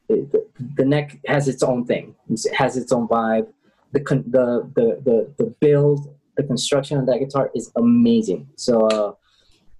[0.08, 0.46] The,
[0.76, 2.16] the neck has its own thing.
[2.30, 3.48] It has its own vibe.
[3.92, 8.48] The con- the the the the build the construction of that guitar is amazing.
[8.56, 9.14] So uh,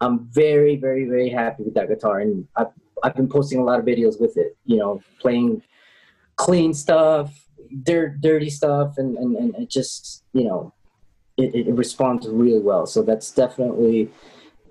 [0.02, 3.80] I'm very, very, very happy with that guitar, and I've I've been posting a lot
[3.80, 4.58] of videos with it.
[4.66, 5.62] You know, playing
[6.38, 7.48] clean stuff,
[7.84, 10.74] dirt, dirty stuff, and and, and just you know,
[11.38, 12.86] it, it responds really well.
[12.86, 14.10] So that's definitely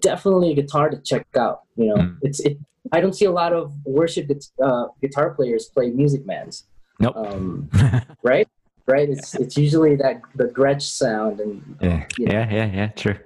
[0.01, 1.63] definitely a guitar to check out.
[1.77, 2.19] You know, Mm.
[2.23, 2.59] it's it.
[2.93, 4.31] I don't see a lot of worship
[4.63, 6.65] uh, guitar players play Music Mans
[7.01, 7.17] Nope.
[7.17, 7.71] um,
[8.23, 8.47] right?
[8.87, 9.09] Right.
[9.09, 13.17] It's it's usually that the Gretsch sound and yeah, yeah, yeah, yeah, true.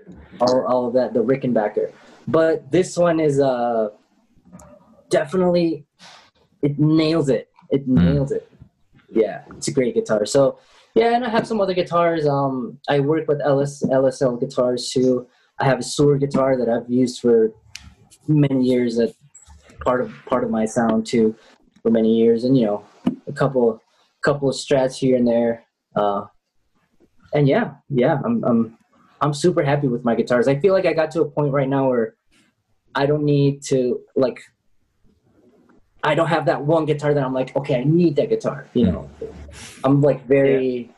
[0.40, 1.90] all, all of that, the Rickenbacker.
[2.29, 3.88] But this one is uh
[5.11, 5.85] definitely
[6.62, 7.48] it nails it.
[7.70, 8.51] It nails it.
[9.11, 10.24] Yeah, it's a great guitar.
[10.27, 10.59] So
[10.98, 12.26] yeah, and I have some other guitars.
[12.26, 15.26] Um, I work with LS LSL guitars too.
[15.58, 17.52] I have a Suhr guitar that I've used for
[18.26, 18.96] many years.
[18.96, 19.14] That
[19.80, 21.37] part of part of my sound too
[21.82, 22.84] for many years, and you know
[23.26, 23.80] a couple
[24.22, 25.64] couple of strats here and there.
[25.94, 26.26] Uh,
[27.32, 28.78] and yeah, yeah, I'm I'm
[29.20, 30.48] I'm super happy with my guitars.
[30.48, 32.16] I feel like I got to a point right now where
[32.94, 34.40] I don't need to like
[36.02, 38.66] I don't have that one guitar that I'm like, okay, I need that guitar.
[38.74, 39.11] You know,
[39.84, 40.90] I'm like very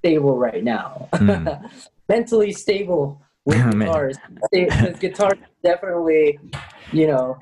[0.00, 1.70] stable right now, Mm.
[2.08, 3.80] mentally stable with Man.
[3.88, 4.16] guitars.
[4.52, 6.38] Because guitars definitely,
[6.92, 7.38] you know,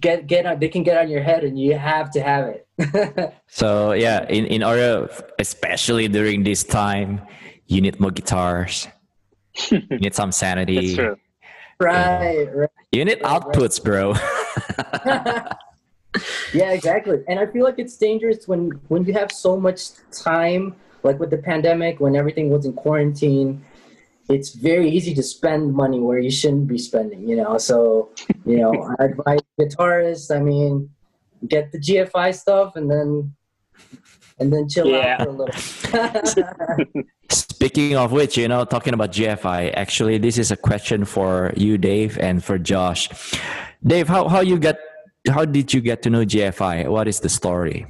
[0.00, 0.58] get get on.
[0.60, 2.60] They can get on your head, and you have to have it.
[3.48, 7.20] So yeah, in in order, especially during this time,
[7.66, 8.88] you need more guitars.
[9.70, 10.74] you need some sanity.
[10.80, 11.16] That's true.
[11.80, 12.70] right, right.
[12.92, 14.14] You need outputs, bro.
[16.52, 17.22] Yeah, exactly.
[17.28, 21.30] And I feel like it's dangerous when when you have so much time, like with
[21.30, 23.64] the pandemic, when everything was in quarantine,
[24.28, 27.58] it's very easy to spend money where you shouldn't be spending, you know.
[27.58, 28.10] So,
[28.44, 30.90] you know, I advise guitarists, I mean,
[31.48, 33.34] get the GFI stuff and then
[34.38, 35.16] and then chill Yeah.
[35.18, 37.04] out for a little.
[37.30, 41.78] Speaking of which, you know, talking about GFI, actually, this is a question for you,
[41.78, 43.08] Dave, and for Josh.
[43.84, 44.78] Dave, how, how you get,
[45.28, 46.88] how did you get to know GFI?
[46.88, 47.86] What is the story?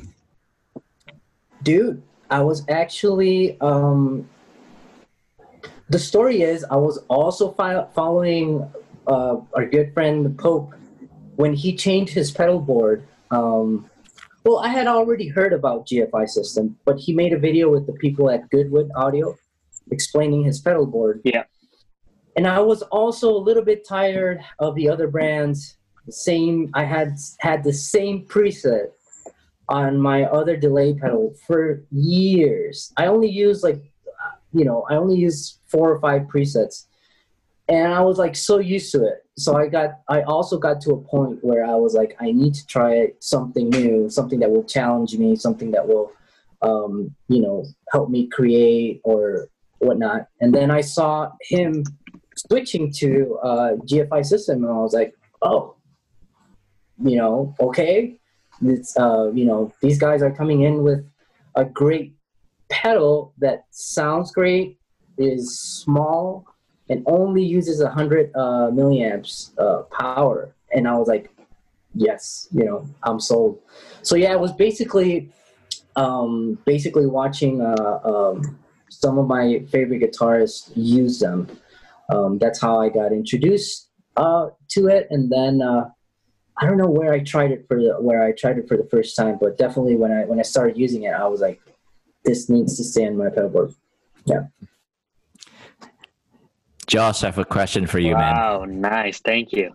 [1.62, 4.29] Dude, I was actually um
[5.88, 8.68] the story is I was also fi- following
[9.07, 10.75] uh, our good friend the Pope
[11.37, 13.07] when he changed his pedal board.
[13.31, 13.90] Um,
[14.44, 17.92] well, I had already heard about GFI system, but he made a video with the
[17.94, 19.37] people at Goodwood Audio
[19.90, 21.20] explaining his pedal board.
[21.25, 21.44] Yeah.
[22.37, 25.77] And I was also a little bit tired of the other brands.
[26.10, 28.88] Same, I had had the same preset
[29.68, 32.92] on my other delay pedal for years.
[32.96, 33.82] I only use like,
[34.52, 36.86] you know, I only use four or five presets,
[37.68, 39.24] and I was like so used to it.
[39.36, 42.54] So I got, I also got to a point where I was like, I need
[42.54, 46.12] to try something new, something that will challenge me, something that will,
[46.62, 50.28] um, you know, help me create or whatnot.
[50.40, 51.84] And then I saw him
[52.36, 55.73] switching to uh, GFI system, and I was like, oh,
[57.02, 58.18] you know, okay,
[58.62, 61.04] it's uh, you know, these guys are coming in with
[61.54, 62.14] a great
[62.68, 64.78] pedal that sounds great,
[65.18, 66.46] is small,
[66.88, 68.38] and only uses a 100 uh,
[68.72, 70.54] milliamps uh, power.
[70.74, 71.30] And I was like,
[71.94, 73.61] yes, you know, I'm sold.
[74.02, 75.30] So yeah, it was basically,
[75.96, 81.48] um, basically watching uh, um, some of my favorite guitarists use them.
[82.11, 85.88] Um, that's how I got introduced uh, to it, and then uh,
[86.56, 88.88] I don't know where I tried it for the where I tried it for the
[88.90, 91.60] first time, but definitely when I when I started using it, I was like,
[92.24, 93.74] this needs to stay on my pedalboard.
[94.24, 94.46] Yeah.
[96.86, 98.36] Josh, I have a question for you, man.
[98.36, 99.18] Wow, nice.
[99.18, 99.74] Thank you.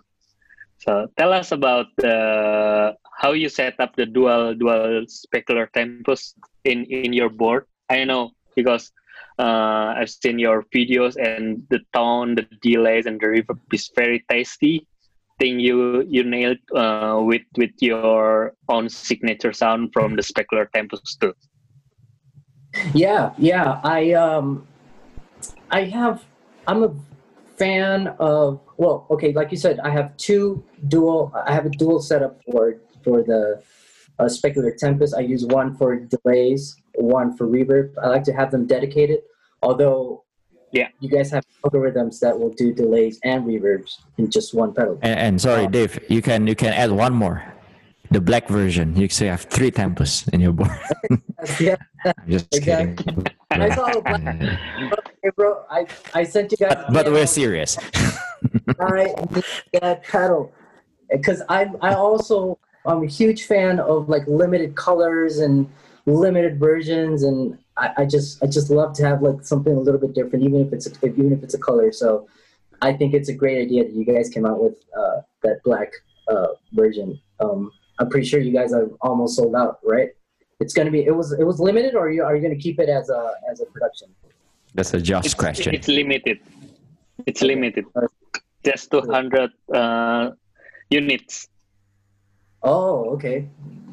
[0.78, 6.86] So tell us about the how you set up the dual dual Specular Tempus in
[6.86, 7.66] in your board.
[7.90, 8.92] I know because
[9.38, 14.24] uh, I've seen your videos and the tone, the delays, and the reverb is very
[14.30, 14.88] tasty.
[15.40, 21.16] Thing you you nailed uh, with with your own signature sound from the Specular Tempus
[21.16, 21.34] too.
[22.94, 23.80] Yeah, yeah.
[23.84, 24.68] I um
[25.72, 26.26] I have
[26.68, 26.94] I'm a
[27.58, 32.00] fan of well, okay, like you said, I have two dual I have a dual
[32.02, 33.62] setup for for the
[34.20, 35.14] uh, Specular Tempus.
[35.14, 37.94] I use one for delays, one for reverb.
[38.02, 39.20] I like to have them dedicated.
[39.62, 40.24] Although
[40.72, 40.88] Yeah.
[41.00, 45.00] you guys have algorithms that will do delays and reverbs in just one pedal.
[45.02, 45.70] And, and sorry, Oh.
[45.70, 47.44] Dave, you can you can add one more,
[48.12, 48.96] the black version.
[48.96, 50.72] You say have three Tempus in your board.
[51.60, 51.76] yeah.
[52.06, 53.04] I'm just Exactly.
[53.04, 53.26] kidding.
[53.52, 57.78] I saw the black- Hey bro, I, I sent you guys but, but we're serious.
[58.80, 59.44] I need
[59.82, 60.52] that pedal
[61.12, 65.68] because I I also I'm a huge fan of like limited colors and
[66.06, 70.02] limited versions and I, I just I just love to have like something a little
[70.06, 72.28] bit different even if it's a, even if it's a color so
[72.82, 75.90] I think it's a great idea that you guys came out with uh, that black
[76.34, 80.10] uh, version um, I'm pretty sure you guys are almost sold out right
[80.60, 82.78] it's gonna be it was it was limited or are you are you gonna keep
[82.80, 84.10] it as a as a production
[84.76, 85.74] That's a just It's, question.
[85.74, 86.38] it's limited.
[87.26, 87.86] It's limited.
[88.64, 90.32] Just 200 uh,
[90.90, 91.48] units.
[92.62, 93.48] Oh, okay.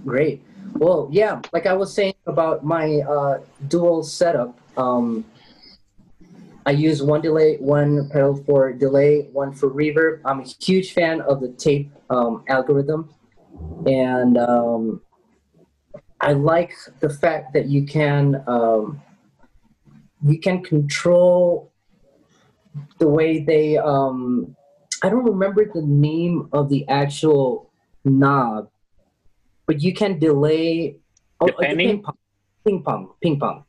[0.04, 0.42] Great.
[0.78, 5.24] Well, yeah, like I was saying about my uh, dual setup, um,
[6.66, 10.20] I use one delay, one pedal for delay, one for reverb.
[10.24, 13.08] I'm a huge fan of the tape um, algorithm.
[13.86, 15.00] And um,
[16.20, 19.00] I like the fact that you can um,
[20.24, 21.72] you can control
[22.98, 24.56] the way they um,
[25.02, 27.70] I don't remember the name of the actual
[28.04, 28.68] knob,
[29.66, 30.96] but you can delay
[31.40, 31.88] oh, uh, Depending?
[31.88, 32.18] ping pong,
[32.64, 33.64] ping pong, ping pong.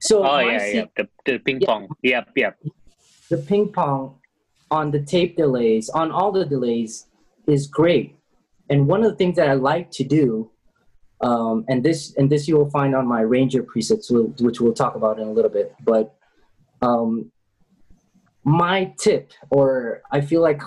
[0.00, 0.84] So Oh, yeah, yeah.
[0.96, 1.66] The, the ping Yeah.
[1.66, 1.88] pong.
[2.02, 2.58] Yep, yep.
[3.30, 4.18] the ping pong
[4.70, 7.06] on the tape delays, on all the delays,
[7.46, 8.18] is great.
[8.68, 10.50] And one of the things that I like to do,
[11.20, 14.96] um, and this and this you will find on my Ranger presets, which we'll talk
[14.96, 15.74] about in a little bit.
[15.84, 16.14] But
[16.82, 17.30] um,
[18.44, 20.60] my tip, or I feel like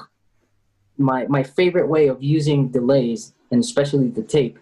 [0.98, 4.59] my my favorite way of using delays, and especially the tape,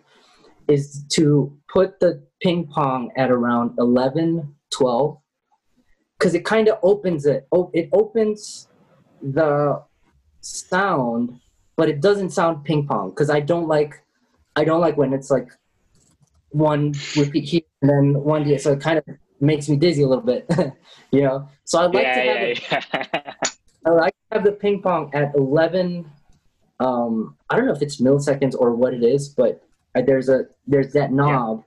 [0.67, 5.17] is to put the ping pong at around 11, 12
[6.17, 7.47] because it kind of opens it.
[7.51, 8.67] Oh, it opens
[9.21, 9.81] the
[10.41, 11.39] sound,
[11.75, 13.09] but it doesn't sound ping pong.
[13.09, 14.03] Because I don't like,
[14.55, 15.49] I don't like when it's like
[16.49, 18.57] one repeat here and then one here.
[18.57, 19.05] So it kind of
[19.39, 20.49] makes me dizzy a little bit,
[21.11, 21.49] you know.
[21.65, 22.85] So I'd like yeah, to have yeah, it.
[22.93, 23.33] yeah.
[23.85, 26.09] I like to have the ping pong at 11.
[26.79, 29.63] Um, I don't know if it's milliseconds or what it is, but
[29.95, 31.63] uh, there's a there's that knob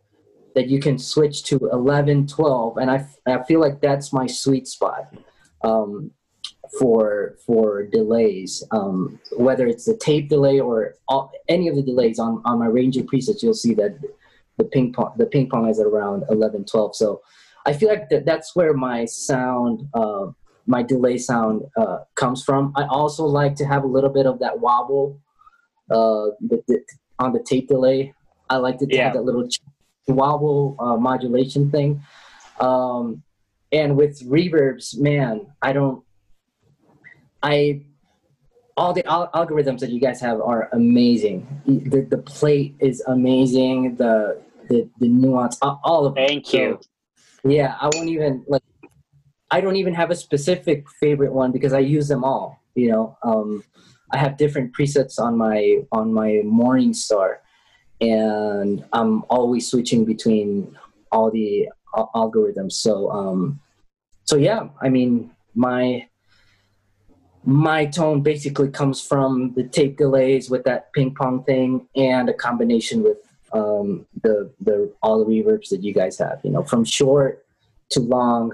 [0.55, 4.27] that you can switch to 11, 12, and I, f- I feel like that's my
[4.27, 5.15] sweet spot
[5.63, 6.11] um,
[6.79, 8.63] for for delays.
[8.71, 12.67] Um, whether it's the tape delay or all, any of the delays on on my
[12.67, 13.99] Ranger presets, you'll see that
[14.59, 16.97] the ping pong the ping pong is at around 11, 12.
[16.97, 17.23] So
[17.67, 19.89] I feel like that that's where my sound.
[19.95, 20.29] Uh,
[20.67, 22.73] my delay sound uh, comes from.
[22.77, 25.21] I also like to have a little bit of that wobble
[25.91, 26.81] uh, the, the,
[27.19, 28.15] on the tape delay.
[28.49, 29.05] I like to Yeah.
[29.05, 29.49] have that little
[30.09, 32.03] wobble uh, modulation thing.
[32.61, 33.23] Um,
[33.73, 36.05] and with reverbs, man, I don't.
[37.43, 37.83] I
[38.77, 41.47] all the al- algorithms that you guys have are amazing.
[41.67, 43.97] The the plate is amazing.
[43.97, 46.29] The the the nuance, all of it.
[46.29, 46.81] Thank So, you.
[47.45, 48.60] yeah, I won't even like.
[49.51, 52.61] I don't even have a specific favorite one because I use them all.
[52.75, 53.65] You know, um,
[54.13, 57.39] I have different presets on my on my Morningstar,
[58.01, 60.77] and I'm always switching between
[61.13, 62.73] all the al- algorithms.
[62.73, 63.61] So, um,
[64.25, 66.09] so yeah, I mean, my
[67.45, 72.35] my tone basically comes from the tape delays with that ping pong thing, and a
[72.35, 73.19] combination with
[73.53, 76.41] um, the the all the reverbs that you guys have.
[76.45, 77.45] You know, from short
[77.91, 78.53] to long,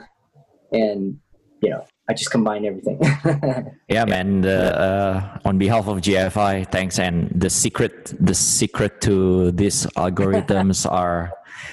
[0.72, 1.18] and
[1.62, 3.00] you know, I just combine everything.
[3.88, 4.42] Yeah, man.
[4.42, 6.98] The, uh, on behalf of GFI, thanks.
[6.98, 11.33] And the secret, the secret to these algorithms are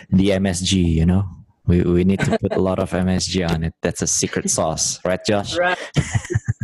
[0.10, 0.74] the MSG.
[1.00, 1.26] You know,
[1.68, 3.74] we we need to put a lot of MSG on it.
[3.82, 5.58] That's a secret sauce, right, Josh?
[5.58, 5.78] right.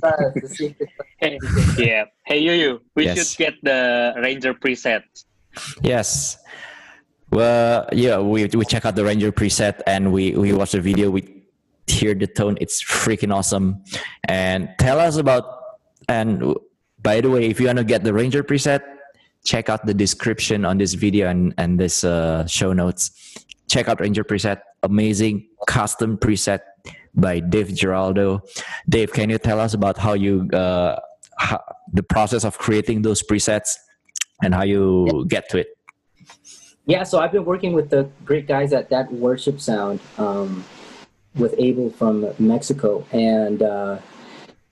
[0.02, 0.90] Right, the secret.
[1.18, 1.38] Hey,
[1.78, 2.06] yeah.
[2.26, 2.82] Hey, you, you.
[2.96, 3.18] We Yes.
[3.32, 5.04] should get the Ranger preset.
[5.84, 6.38] Yes.
[7.32, 11.10] Well, yeah, we we check out the Ranger preset and we we watch the video.
[11.12, 11.39] We
[11.92, 12.58] hear the tone.
[12.62, 13.84] It's freaking awesome.
[14.28, 15.44] And tell us about.
[16.08, 16.56] And
[17.02, 18.82] by the way, if you want to get the Ranger preset,
[19.44, 23.12] check out the description on this video and and this uh, show notes.
[23.70, 24.62] Check out Ranger preset.
[24.84, 26.62] Amazing custom preset
[27.14, 28.42] by Dave Geraldo.
[28.88, 31.00] Dave, can you tell us about how you uh,
[31.38, 31.62] how,
[31.94, 33.78] the process of creating those presets
[34.44, 35.68] and how you get to it?
[36.86, 40.66] Yeah, so I've been working with the great guys at that worship sound um,
[41.40, 43.98] with Abel from Mexico, and uh,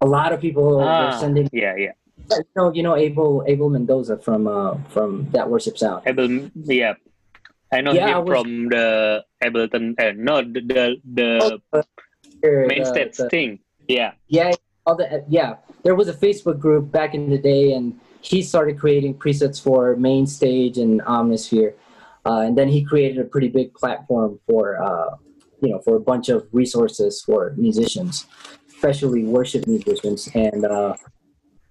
[0.02, 1.50] a lot of people are Ah, sending.
[1.52, 1.94] yeah, yeah.
[2.30, 6.04] You know, you know Abel Abel Mendoza from uh, from that worship sound.
[6.06, 6.94] Abel, yeah.
[7.72, 9.96] I know Yeah, I him was- from the Ableton.
[10.00, 11.84] Uh, no, the the, the
[12.44, 13.60] Uh, main stage thing.
[13.88, 14.12] Yeah.
[14.28, 14.52] Yeah,
[14.86, 15.56] all the yeah.
[15.84, 19.96] There was a Facebook group back in the day, and he started creating presets for
[19.96, 21.74] MainStage and Omnisphere,
[22.26, 25.16] uh, and then he created a pretty big platform for uh,
[25.62, 28.26] you know for a bunch of resources for musicians,
[28.70, 30.96] especially worship musicians, and uh,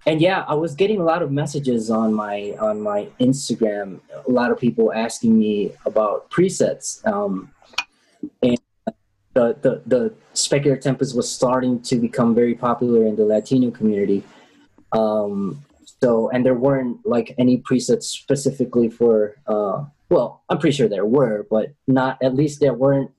[0.06, 4.00] and yeah, I was getting a lot of messages on my on my Instagram.
[4.26, 7.06] A lot of people asking me about presets.
[7.06, 7.50] Um,
[8.42, 8.58] and
[9.36, 14.24] the, the, the Specular Tempus was starting to become very popular in the Latino community.
[14.92, 15.62] Um,
[16.02, 21.04] so, and there weren't like any presets specifically for, uh, well, I'm pretty sure there
[21.04, 23.10] were, but not, at least there weren't,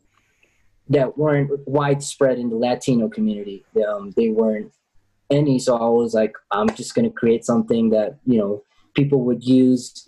[0.90, 3.66] that weren't widespread in the Latino community.
[3.88, 4.72] Um, they weren't
[5.30, 5.60] any.
[5.60, 9.44] So I was like, I'm just going to create something that, you know, people would
[9.44, 10.08] use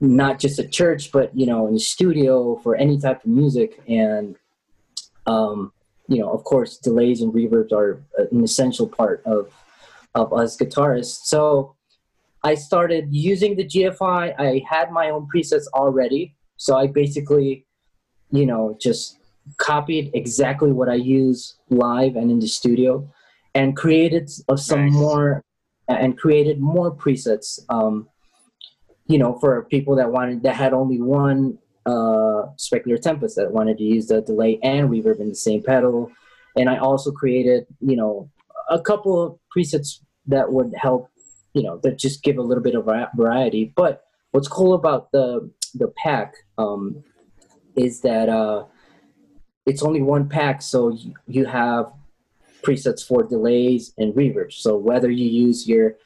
[0.00, 3.80] not just at church, but, you know, in the studio for any type of music.
[3.86, 4.36] And,
[5.26, 5.72] um,
[6.08, 9.52] you know, of course, delays and reverbs are an essential part of
[10.14, 11.24] of us guitarists.
[11.24, 11.74] So
[12.42, 14.34] I started using the GFI.
[14.38, 17.64] I had my own presets already, so I basically,
[18.30, 19.16] you know, just
[19.58, 23.08] copied exactly what I use live and in the studio,
[23.54, 24.92] and created some Nice.
[24.92, 25.44] more
[25.88, 27.58] and created more presets.
[27.68, 28.08] Um,
[29.06, 33.78] you know, for people that wanted that had only one uh, Specular Tempus that wanted
[33.78, 36.10] to use the delay and reverb in the same pedal.
[36.56, 38.30] And I also created, you know,
[38.70, 41.08] a couple of presets that would help,
[41.54, 43.72] you know, that just give a little bit of variety.
[43.74, 47.02] But what's cool about the the pack um,
[47.76, 48.64] is that uh,
[49.66, 51.92] it's only one pack, so you, you have
[52.62, 54.54] presets for delays and reverbs.
[54.54, 55.96] So whether you use your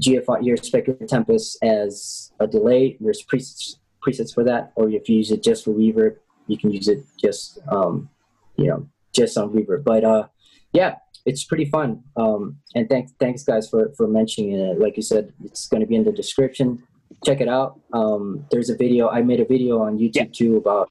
[0.00, 5.16] GFI, your Specular Tempus as a delay, there's presets presets for that, or if you
[5.16, 8.08] use it just for reverb, you can use it just um,
[8.56, 9.84] you know just on reverb.
[9.84, 10.26] But uh,
[10.72, 12.02] yeah, it's pretty fun.
[12.16, 14.78] Um, and thanks thanks guys for for mentioning it.
[14.78, 16.82] Like you said, it's going to be in the description.
[17.24, 17.80] Check it out.
[17.92, 20.24] Um, there's a video I made a video on YouTube Yeah.
[20.32, 20.90] too about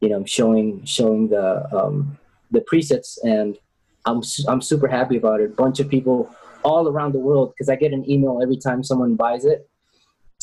[0.00, 1.46] you know showing showing the
[1.76, 2.18] um,
[2.50, 3.58] the presets, and
[4.06, 5.50] I'm I'm super happy about it.
[5.50, 8.82] A Bunch of people all around the world because I get an email every time
[8.82, 9.68] someone buys it,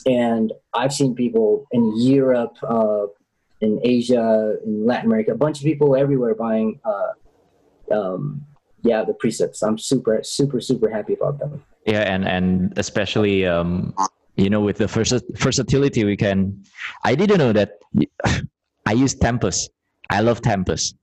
[0.06, 3.08] and I've seen people in Europe, uh,
[3.62, 6.80] in Asia, in Latin America, a bunch of people everywhere buying.
[6.86, 8.46] Uh, um,
[8.84, 9.64] yeah, the presets.
[9.64, 11.64] I'm super, super, super happy about them.
[11.86, 13.94] Yeah, and and especially um,
[14.36, 16.64] you know with the vers- versatility we can.
[17.04, 17.80] I didn't know that.
[18.88, 19.70] I use Tempus.
[20.10, 20.94] I love Tempus.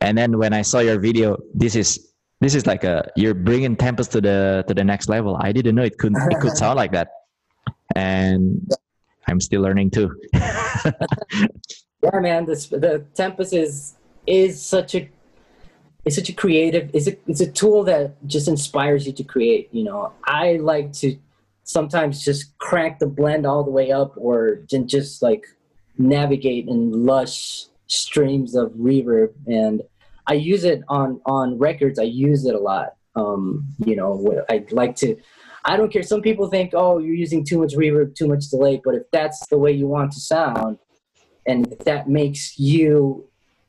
[0.00, 3.76] And then when I saw your video, this is this is like a you're bringing
[3.76, 5.38] Tempus to the to the next level.
[5.40, 7.08] I didn't know it could it could sound like that,
[7.94, 8.68] and
[9.28, 10.10] I'm still learning too.
[10.34, 12.46] yeah, man.
[12.46, 13.94] This the Tempus is
[14.26, 15.08] is such a
[16.04, 16.90] it's such a creative.
[16.92, 19.68] It's a it's a tool that just inspires you to create.
[19.70, 21.16] You know, I like to
[21.62, 25.46] sometimes just crank the blend all the way up, or just like
[25.98, 29.82] navigate in lush streams of reverb and
[30.26, 31.98] i use it on on records.
[31.98, 32.94] I use it a lot.
[33.16, 35.16] Um you know i like to
[35.64, 36.02] i don't care.
[36.02, 39.46] Some people think oh you're using too much reverb too much delay but if that's
[39.48, 40.78] the way you want to sound
[41.46, 43.28] and if that makes you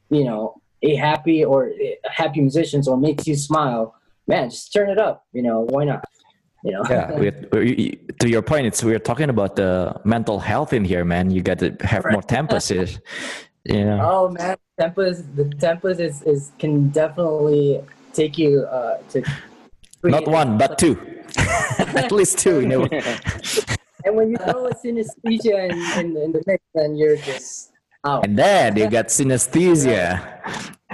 [0.09, 3.95] you know a happy or a happy musician or makes you smile
[4.27, 6.03] man just turn it up you know why not
[6.64, 6.84] you know?
[6.89, 7.18] Yeah
[7.51, 11.32] we, to your point it's we're talking about the mental health in here man.
[11.32, 12.14] You got to have right.
[12.16, 12.72] more tempus
[13.66, 13.99] yeah.
[14.01, 17.82] Oh man tempus the tempus is, is can definitely
[18.14, 19.24] take you uh to
[20.03, 20.97] not one but two.
[21.78, 22.88] At least two you know.
[24.05, 27.72] And when you throw a synesthesia in, in, in the mix then you're just
[28.05, 28.26] out.
[28.26, 30.20] and then you got synesthesia.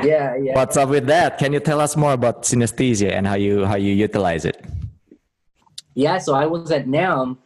[0.03, 0.55] Yeah yeah.
[0.55, 1.37] What's up with that?
[1.37, 4.65] Can you tell us more about synesthesia and how you how you utilize it
[5.95, 7.37] yeah so i was at NAMM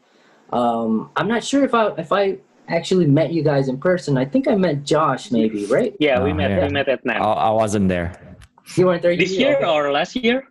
[0.52, 2.38] um i'm not sure if i if i
[2.70, 4.18] actually met you guys in person.
[4.18, 5.96] I think I met Josh, maybe, right?
[6.00, 6.52] Yeah, we oh, met.
[6.52, 6.68] Yeah.
[6.68, 7.22] We met at NAMM.
[7.22, 8.38] I, I, wasn't there.
[8.76, 10.48] You weren't there this year or last year?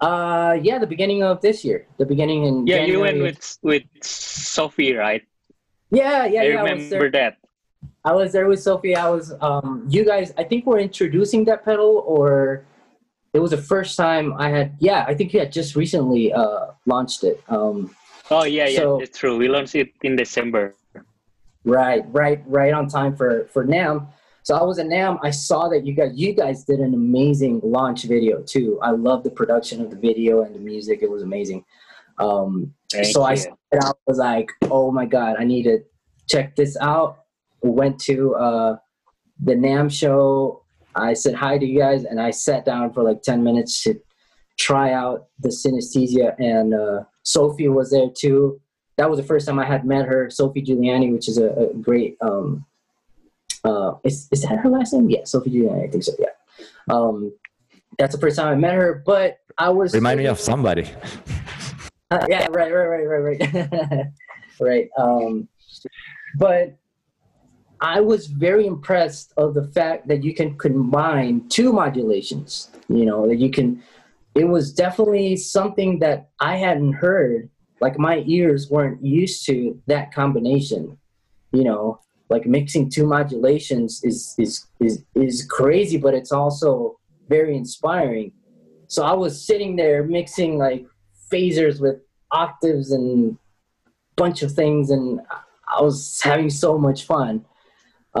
[0.00, 1.86] Uh, yeah, the beginning of this year.
[1.98, 2.92] The beginning in yeah, January.
[2.92, 5.22] you went with with Sophie, right?
[5.90, 6.62] Yeah, yeah, I yeah.
[6.62, 7.38] remember I that.
[8.04, 8.96] I was there with Sophie.
[8.96, 10.32] I was um, you guys.
[10.38, 12.64] I think we're introducing that pedal, or
[13.38, 14.74] it was the first time I had.
[14.80, 17.40] Yeah, I think you had just recently uh launched it.
[17.48, 17.94] Um,
[18.32, 19.36] oh yeah, yeah, it's true.
[19.38, 20.74] We launched it in December.
[21.64, 24.08] Right, right, right on time for for NAMM.
[24.42, 25.20] So I was at NAMM.
[25.22, 28.80] I saw that you guys you guys did an amazing launch video too.
[28.82, 30.98] I love the production of the video and the music.
[31.02, 31.64] It was amazing.
[32.18, 32.74] Um,
[33.12, 33.36] so I,
[33.72, 35.78] I was like, oh my god, I need to
[36.26, 37.10] check this out.
[37.62, 38.76] Went to uh,
[39.38, 40.64] the NAMM show.
[40.98, 44.00] I said hi to you guys, and I sat down for like ten minutes to
[44.58, 46.34] try out the synesthesia.
[46.38, 48.60] And uh, Sophie was there too
[48.98, 51.74] that was the first time I had met her, Sophie Giuliani, which is a, a
[51.74, 52.18] great.
[52.20, 52.66] Um,
[53.64, 55.08] uh, is is that her last name?
[55.08, 55.84] Yeah, Sophie Giuliani.
[55.84, 56.12] I think so.
[56.18, 56.26] Yeah.
[56.90, 57.32] Um,
[57.98, 60.90] that's the first time I met her, but I was remind me of somebody.
[62.10, 64.06] Uh, yeah, right, right, right, right, right,
[64.60, 64.88] right.
[64.96, 65.46] Um,
[66.38, 66.74] but
[67.80, 72.70] I was very impressed of the fact that you can combine two modulations.
[72.88, 73.82] You know that you can.
[74.34, 77.50] It was definitely something that I hadn't heard
[77.80, 80.98] like my ears weren't used to that combination
[81.52, 81.98] you know
[82.28, 86.98] like mixing two modulations is is is is crazy but it's also
[87.28, 88.32] very inspiring
[88.86, 90.86] so i was sitting there mixing like
[91.32, 91.96] phasers with
[92.32, 93.36] octaves and
[94.16, 95.20] bunch of things and
[95.76, 97.44] i was having so much fun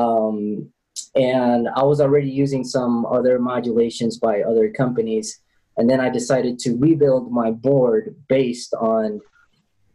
[0.02, 0.70] um,
[1.14, 5.40] and i was already using some other modulations by other companies
[5.76, 9.20] and then i decided to rebuild my board based on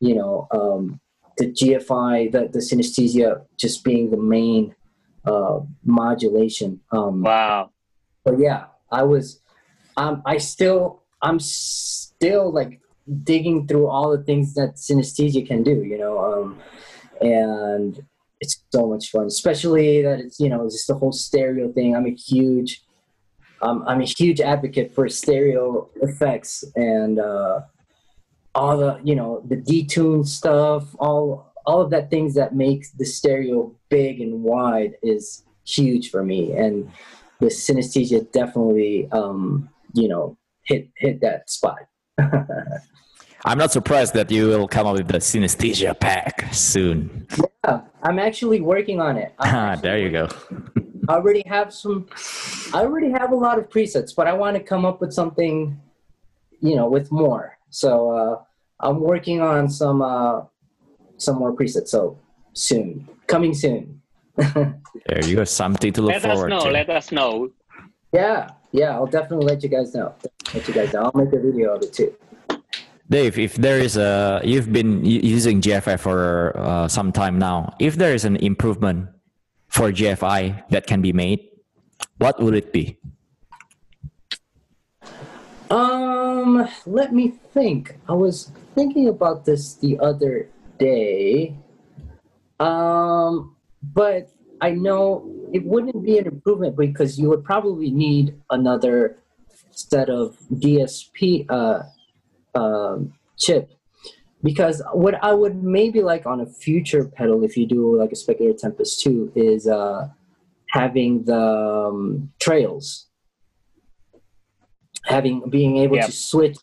[0.04, 1.00] you know, um,
[1.38, 4.76] the GFI, the, the synesthesia just being the main
[5.26, 6.82] uh, modulation.
[6.92, 7.72] Um, wow.
[8.26, 9.40] But yeah, I was,
[9.96, 12.82] um, I still, I'm still like
[13.24, 16.60] digging through all the things that synesthesia can do, you know, um,
[17.22, 18.04] and
[18.44, 21.96] it's so much fun, especially that it's, you know, just the whole stereo thing.
[21.96, 22.84] I'm a huge,
[23.62, 27.62] um, I'm a huge advocate for stereo effects and, uh,
[28.56, 33.06] all the you know the detune stuff all all of that things that makes the
[33.06, 36.92] stereo big and wide is huge for me and
[37.40, 41.80] the synesthesia definitely um you know hit hit that spot
[43.46, 47.28] i'm not surprised that you will come up with the synesthesia pack soon
[47.66, 50.28] yeah i'm actually working on it ah there you go
[51.10, 52.08] i already have some
[52.74, 55.80] i already have a lot of presets but i want to come up with something
[56.62, 58.44] you know with more so uh,
[58.84, 60.42] I'm working on some uh,
[61.18, 61.88] some more presets.
[61.88, 62.20] So
[62.54, 64.02] soon, coming soon.
[64.36, 65.44] there you go.
[65.44, 66.70] Something to look let forward us know.
[66.70, 67.50] Let us know.
[68.12, 70.14] Yeah, yeah, I'll definitely let you guys know.
[70.54, 71.04] Let you guys know.
[71.04, 72.14] I'll make a video of it too.
[73.14, 77.76] Dave, if there is a, you've been using GFI for uh, some time now.
[77.78, 79.08] If there is an improvement
[79.68, 81.46] for GFI that can be made,
[82.18, 82.98] what would it be?
[85.70, 88.00] Um, let me think.
[88.10, 90.50] I was thinking about this the other
[90.80, 91.54] day.
[92.60, 93.56] Um,
[93.94, 99.18] but I know it wouldn't be an improvement because you would probably need another
[99.70, 101.84] set of DSP uh,
[102.56, 103.72] um, chip.
[104.42, 108.16] Because what I would maybe like on a future pedal, if you do like a
[108.16, 110.10] Speculator Tempus 2, is uh,
[110.70, 113.08] having the um, trails
[115.06, 116.58] having being able to switch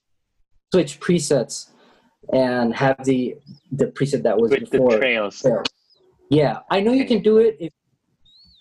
[0.72, 1.70] switch presets
[2.32, 3.36] and have the
[3.72, 4.98] the preset that was with the before.
[4.98, 5.40] trails.
[5.40, 5.62] there.
[6.30, 7.56] Yeah, I know you can do it.
[7.58, 7.72] If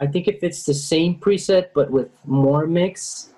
[0.01, 3.33] I think if it's the same preset but with more mix,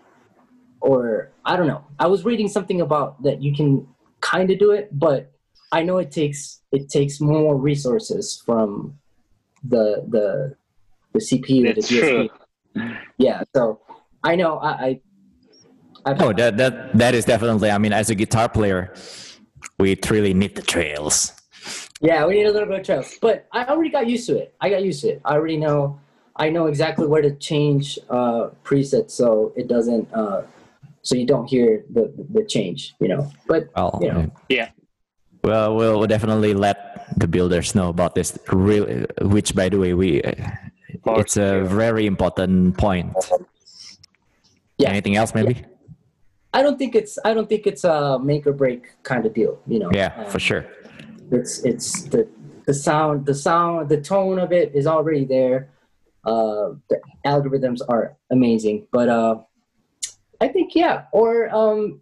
[0.81, 1.83] or I don't know.
[1.99, 3.87] I was reading something about that you can
[4.19, 5.31] kind of do it, but
[5.71, 8.97] I know it takes it takes more resources from
[9.63, 10.55] the the
[11.13, 11.73] the CPU.
[11.75, 12.29] That's the DSP.
[12.75, 12.95] true.
[13.17, 13.79] Yeah, so
[14.23, 14.69] I know I.
[14.69, 14.99] I
[16.05, 17.69] I've- Oh, that that that is definitely.
[17.69, 18.93] I mean, as a guitar player,
[19.79, 21.33] we really need the trails.
[22.01, 24.55] Yeah, we need a little bit of trails, but I already got used to it.
[24.59, 25.21] I got used to it.
[25.23, 25.99] I already know.
[26.37, 30.11] I know exactly where to change uh, presets so it doesn't.
[30.11, 30.41] Uh,
[31.03, 33.31] so you don't hear the the change, you know.
[33.47, 34.31] But Well, You know.
[34.49, 34.69] Yeah.
[35.43, 38.37] Well, we'll we'll definitely let the builders know about this.
[38.51, 40.21] really which, by the way, we
[41.05, 43.13] it's a very important point.
[44.77, 44.89] Yeah.
[44.89, 45.65] Anything else, maybe?
[46.53, 47.17] I don't think it's.
[47.23, 49.89] I don't think it's a make or break kind of deal, you know.
[49.93, 50.65] Yeah, Um, for sure.
[51.31, 52.27] It's it's the
[52.65, 55.69] the sound, the sound, the tone of it is already there.
[56.25, 59.39] Uh, the algorithms are amazing, but uh,
[60.41, 61.03] I think yeah.
[61.13, 62.01] Or um,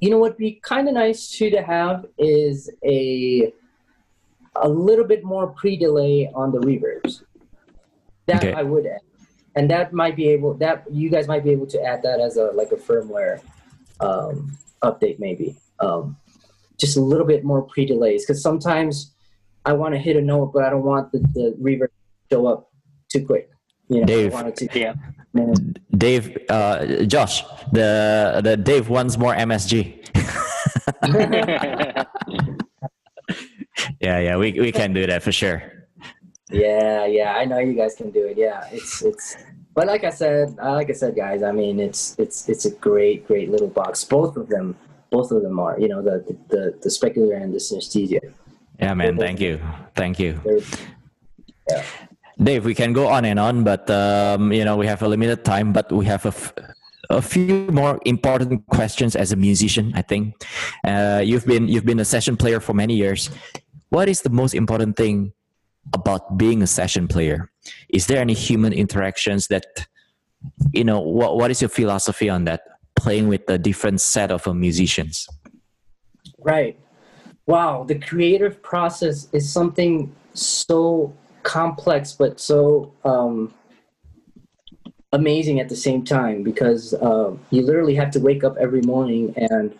[0.00, 3.52] you know what would be kind of nice too to have is a
[4.56, 7.22] a little bit more pre-delay on the reverbs.
[8.26, 8.52] That Okay.
[8.52, 9.00] I would add,
[9.54, 12.36] and that might be able that you guys might be able to add that as
[12.36, 13.40] a like a firmware
[14.00, 15.56] um, update maybe.
[15.80, 16.16] Um,
[16.78, 19.14] just a little bit more pre-delays because sometimes
[19.66, 22.46] I want to hit a note, but I don't want the, the reverb to show
[22.46, 22.70] up
[23.10, 23.50] too quick.
[23.88, 24.32] You know, Dave.
[24.32, 24.78] I want it to.
[24.78, 24.94] Yeah.
[25.96, 30.02] Dave, uh, Josh, the the Dave wants more MSG.
[34.00, 35.62] yeah, yeah, we we can do that for sure.
[36.50, 38.36] Yeah, yeah, I know you guys can do it.
[38.36, 39.36] Yeah, it's it's.
[39.72, 42.72] But like I said, uh, like I said, guys, I mean, it's it's it's a
[42.72, 44.02] great, great little box.
[44.04, 44.74] Both of them,
[45.10, 45.78] both of them are.
[45.78, 48.34] You know, the the the speculator and the synesthesia.
[48.80, 49.16] Yeah, man.
[49.16, 49.60] Thank you,
[49.94, 50.40] thank you,
[51.70, 51.84] yeah.
[52.42, 52.64] Dave.
[52.64, 55.72] We can go on and on, but um, you know we have a limited time.
[55.72, 56.54] But we have a, f-
[57.10, 59.92] a few more important questions as a musician.
[59.94, 60.42] I think
[60.84, 63.30] uh, you've been you've been a session player for many years.
[63.90, 65.32] What is the most important thing
[65.92, 67.50] about being a session player?
[67.90, 69.86] Is there any human interactions that
[70.72, 71.00] you know?
[71.00, 72.62] What what is your philosophy on that?
[72.96, 75.26] Playing with a different set of uh, musicians.
[76.38, 76.78] Right.
[77.46, 81.12] Wow, the creative process is something so
[81.42, 83.52] complex but so um,
[85.12, 89.34] amazing at the same time because uh, you literally have to wake up every morning
[89.36, 89.76] and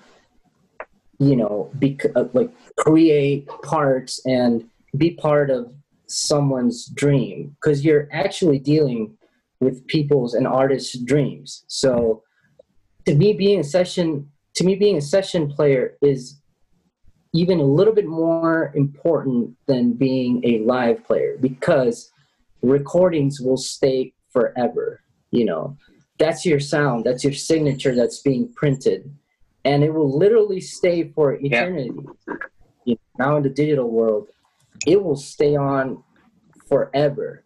[1.18, 4.64] you know be uh, like create parts and
[4.96, 5.72] be part of
[6.06, 9.16] someone's dream because you're actually dealing
[9.61, 11.64] with people's and artists' dreams.
[11.68, 12.22] So
[13.06, 16.39] to me, being a session to me being a session player is
[17.32, 22.12] even a little bit more important than being a live player because
[22.62, 25.00] recordings will stay forever
[25.30, 25.76] you know.
[26.18, 29.10] That's your sound that's your signature that's being printed
[29.64, 31.92] and it will literally stay for eternity.
[32.84, 34.28] You know, now in the digital world
[34.86, 36.02] it will stay on
[36.68, 37.44] forever.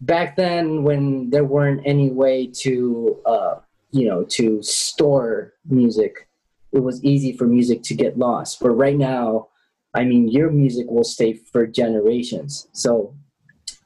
[0.00, 3.56] Back then when there weren't any way to uh,
[3.90, 6.27] you know to store music
[6.72, 8.60] it was easy for music to get lost.
[8.60, 9.48] But right now,
[9.94, 12.68] I mean, your music will stay for generations.
[12.72, 13.14] So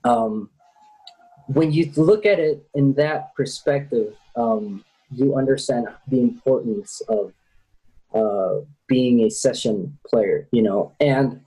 [0.04, 0.50] um,
[1.46, 7.32] when you look at it in that perspective, um, you understand the importance of
[8.14, 11.40] uh, being a session player, you know, and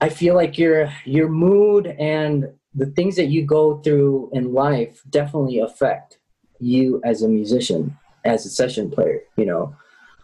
[0.00, 5.02] I feel like your your mood and the things that you go through in life
[5.10, 6.18] definitely affect
[6.60, 9.74] you as a musician, as a session player, you know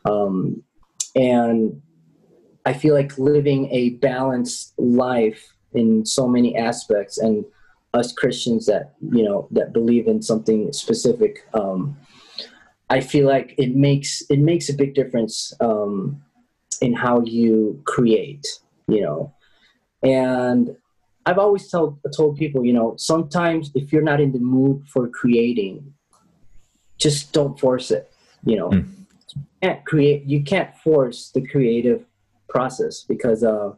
[0.04, 0.62] um,
[1.14, 1.80] and
[2.64, 7.44] I feel like living a balanced life in so many aspects and
[7.94, 11.46] us Christians that you know that believe in something specific.
[11.54, 11.96] Um,
[12.88, 16.22] I feel like it makes it makes a big difference um,
[16.80, 18.46] in how you create.
[18.88, 19.34] You know,
[20.02, 20.76] and
[21.26, 25.08] I've always told told people, you know, sometimes if you're not in the mood for
[25.08, 25.92] creating,
[26.98, 28.12] just don't force it.
[28.44, 28.88] You know, mm.
[29.62, 30.24] You can't create.
[30.26, 32.04] You can't force the creative
[32.48, 33.72] process because uh,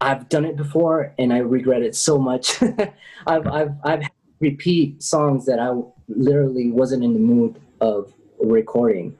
[0.00, 2.62] I've done it before and I regret it so much.
[3.26, 4.02] I've I've I've
[4.40, 5.72] repeat songs that I
[6.08, 9.16] literally wasn't in the mood of recording.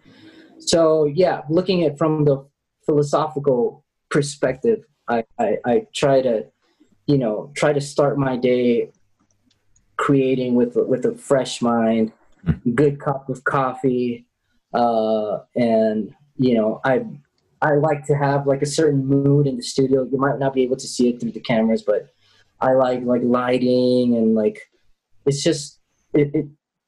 [0.59, 2.47] So yeah, looking at from the
[2.87, 6.47] philosophical perspective, I, I, I try to,
[7.07, 8.91] you know, try to start my day
[9.97, 12.13] creating with with a fresh mind,
[12.75, 14.27] good cup of coffee,
[14.75, 17.05] uh, and you know, I
[17.63, 20.07] I like to have like a certain mood in the studio.
[20.11, 22.13] You might not be able to see it through the cameras, but
[22.61, 24.71] I like like lighting and like
[25.27, 25.79] it's just
[26.13, 26.47] it, it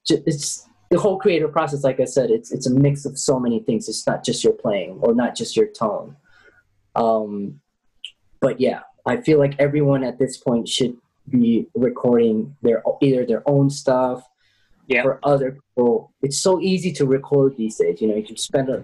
[0.09, 1.83] it's the whole creative process.
[1.83, 3.87] Like I said, it's it's a mix of so many things.
[3.87, 6.15] It's not just your playing or not just your tone.
[6.95, 7.61] Um,
[8.39, 10.97] but yeah, I feel like everyone at this point should
[11.29, 14.27] be recording their either their own stuff
[14.87, 15.03] yeah.
[15.03, 16.13] for other people.
[16.21, 18.01] It's so easy to record these days.
[18.01, 18.83] You know, you can spend a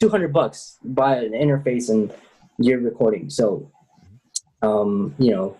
[0.00, 2.12] 200 bucks buy an interface and
[2.58, 3.28] you're recording.
[3.30, 3.70] So,
[4.62, 5.56] um, you know,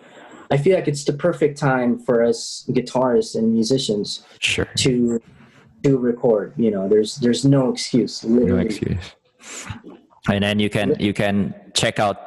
[0.51, 4.67] I feel like it's the perfect time for us guitarists and musicians sure.
[4.77, 5.21] to
[5.83, 6.53] to record.
[6.57, 8.23] You know, there's there's no excuse.
[8.23, 8.51] Literally.
[8.51, 9.15] No excuse.
[10.29, 12.17] And then you can you can check out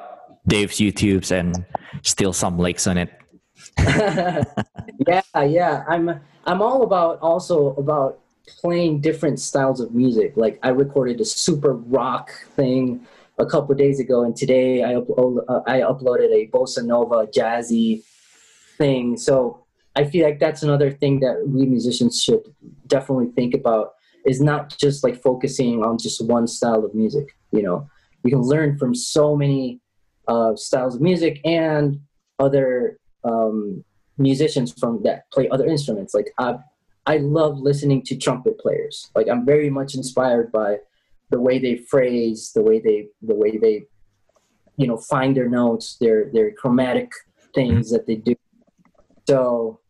[0.47, 1.64] Dave's YouTube's and
[2.03, 3.11] steal some licks on it.
[5.07, 5.85] yeah, yeah.
[5.89, 8.18] I'm I'm all about also about
[8.61, 10.32] playing different styles of music.
[10.36, 13.07] Like I recorded a super rock thing
[13.38, 18.03] a couple days ago, and today I upload, uh, I uploaded a bossa nova jazzy
[18.76, 19.16] thing.
[19.16, 19.64] So
[19.95, 22.43] I feel like that's another thing that we musicians should
[22.86, 27.36] definitely think about is not just like focusing on just one style of music.
[27.53, 27.88] You know,
[28.24, 29.80] you can learn from so many
[30.26, 32.01] uh, styles of music and
[32.38, 33.84] other um,
[34.22, 36.14] musicians from that play other instruments.
[36.14, 36.56] Like I,
[37.06, 39.10] I love listening to trumpet players.
[39.14, 40.78] Like I'm very much inspired by
[41.30, 43.84] the way they phrase, the way they, the way they,
[44.76, 47.10] you know, find their notes, their their chromatic
[47.54, 48.34] things that they do.
[49.28, 49.80] So,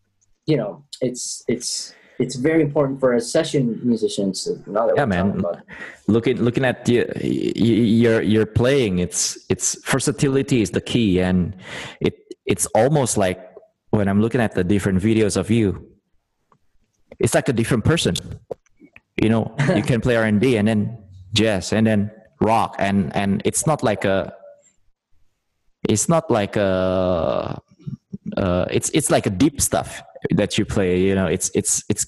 [0.46, 4.48] you know, it's it's it's very important for us session musicians.
[4.96, 5.42] yeah, man.
[6.08, 11.56] Looking looking at the, your your playing, it's it's versatility is the key, and
[12.00, 12.14] it
[12.46, 13.51] it's almost like
[13.93, 15.86] when I'm looking at the different videos of you,
[17.18, 18.14] it's like a different person.
[19.22, 20.99] You know, you can play R and B and then
[21.32, 24.34] jazz and then rock, and and it's not like a
[25.88, 27.61] it's not like a
[28.36, 32.07] uh, it's it's like a deep stuff that you play you know it's it's it's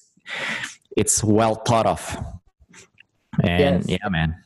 [0.96, 2.16] it's well thought of
[3.42, 3.98] and yes.
[4.00, 4.36] yeah man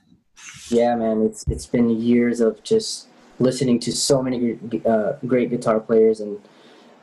[0.70, 3.06] yeah man it's it's been years of just
[3.38, 6.40] listening to so many uh, great guitar players and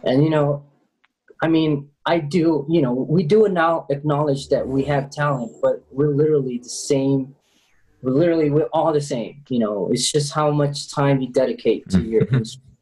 [0.06, 0.64] and you know
[1.42, 5.84] i mean i do you know we do now acknowledge that we have talent but
[5.92, 7.36] we're literally the same.
[8.02, 9.90] We're literally we're all the same you know.
[9.92, 12.78] It's just how much time you dedicate to your instrument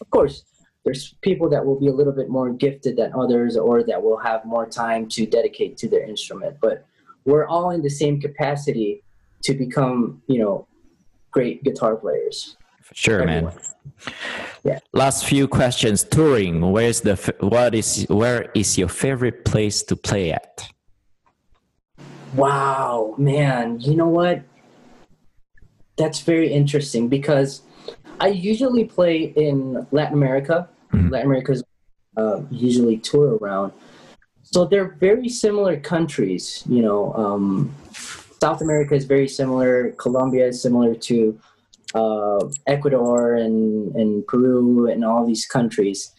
[0.00, 0.44] of course
[0.84, 4.16] there's people that will be a little bit more gifted than others or that will
[4.16, 6.86] have more time to dedicate to their instrument but
[7.24, 9.02] we're all in the same capacity
[9.42, 10.66] to become you know
[11.30, 12.56] great guitar players.
[12.94, 13.54] Sure Everyone.
[13.54, 19.82] man yeah last few questions touring where's the what is where is your favorite place
[19.82, 20.68] to play at
[22.34, 24.42] wow man you know what
[25.96, 27.62] that's very interesting because
[28.20, 30.68] I usually play in Latin America.
[30.92, 31.08] Mm-hmm.
[31.08, 31.62] Latin America's
[32.16, 33.72] uh, usually tour around.
[34.42, 36.62] So they're very similar countries.
[36.68, 39.92] You know, um, South America is very similar.
[39.92, 41.38] Colombia is similar to
[41.94, 46.12] uh, Ecuador and, and Peru and all these countries.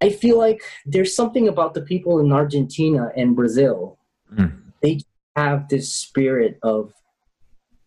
[0.00, 3.98] I feel like there's something about the people in Argentina and Brazil.
[4.34, 4.60] Mm.
[4.80, 5.00] They
[5.36, 6.92] have this spirit of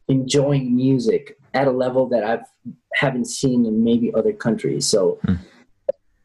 [0.07, 2.45] enjoying music at a level that I've
[2.93, 4.87] haven't seen in maybe other countries.
[4.87, 5.39] So mm.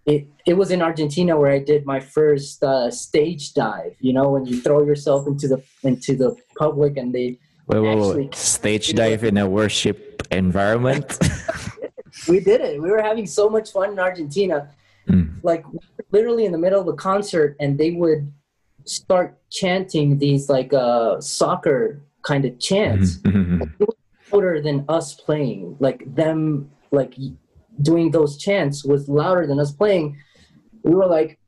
[0.07, 3.97] it it was in Argentina where I did my first uh, stage dive.
[4.01, 7.39] You know, when you throw yourself into the into the public and they
[7.71, 8.35] wait, wait, wait.
[8.35, 11.19] stage dive in a worship environment.
[12.29, 12.81] we did it.
[12.81, 14.71] We were having so much fun in Argentina.
[15.09, 15.39] Mm.
[15.43, 15.65] Like
[16.11, 18.33] literally in the middle of a concert, and they would
[18.85, 23.17] start chanting these like uh, soccer kind of chants.
[23.19, 23.85] Mm-hmm
[24.33, 25.77] louder than us playing.
[25.81, 27.15] Like them, like
[27.83, 30.19] doing those chants was louder than us playing.
[30.83, 31.39] we were like,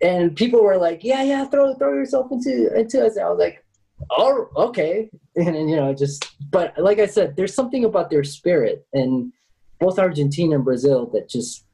[0.00, 3.16] and people were like, yeah, yeah, throw throw yourself into into us.
[3.16, 3.63] And I was like,
[4.10, 8.24] oh, okay, and, and you know, just but like I said, there's something about their
[8.24, 9.32] spirit and
[9.80, 11.64] both Argentina and Brazil that just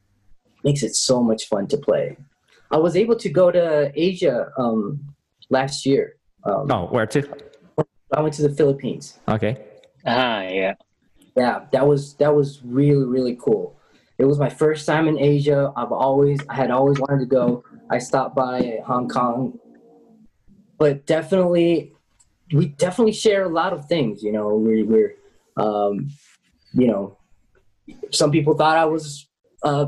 [0.65, 2.17] makes it so much fun to play.
[2.71, 5.01] I was able to go to Asia um,
[5.49, 6.17] last year.
[6.45, 7.29] Um, Oh, where to?
[8.13, 9.19] I went to the Philippines.
[9.29, 9.57] Okay.
[10.07, 10.75] Ah, yeah.
[11.37, 13.79] Yeah, that was that was really really cool.
[14.19, 15.73] It was my first time in Asia.
[15.77, 17.65] I've always I had always wanted to go.
[17.91, 19.59] I stopped by Hong Kong,
[20.79, 21.95] but definitely
[22.53, 24.23] we definitely share a lot of things.
[24.23, 25.15] You know, we, we're
[25.57, 26.11] um,
[26.73, 27.19] you know,
[28.11, 29.29] some people thought I was
[29.63, 29.87] uh,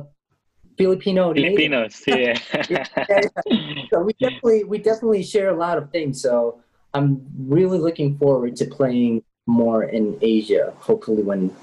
[0.77, 1.33] Filipino.
[1.35, 2.39] Filipinos, yeah.
[3.91, 6.21] so we definitely we definitely share a lot of things.
[6.21, 6.61] So
[6.95, 10.73] I'm really looking forward to playing more in Asia.
[10.79, 11.55] Hopefully, when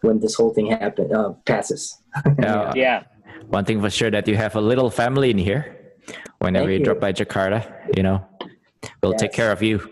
[0.00, 1.98] when this whole thing happen uh, passes.
[2.38, 2.72] Yeah.
[2.76, 3.02] yeah.
[3.48, 5.78] One thing for sure that you have a little family in here.
[6.38, 6.84] Whenever you, you.
[6.84, 7.62] drop by Jakarta,
[7.96, 8.26] you know,
[9.02, 9.91] we'll take care of you.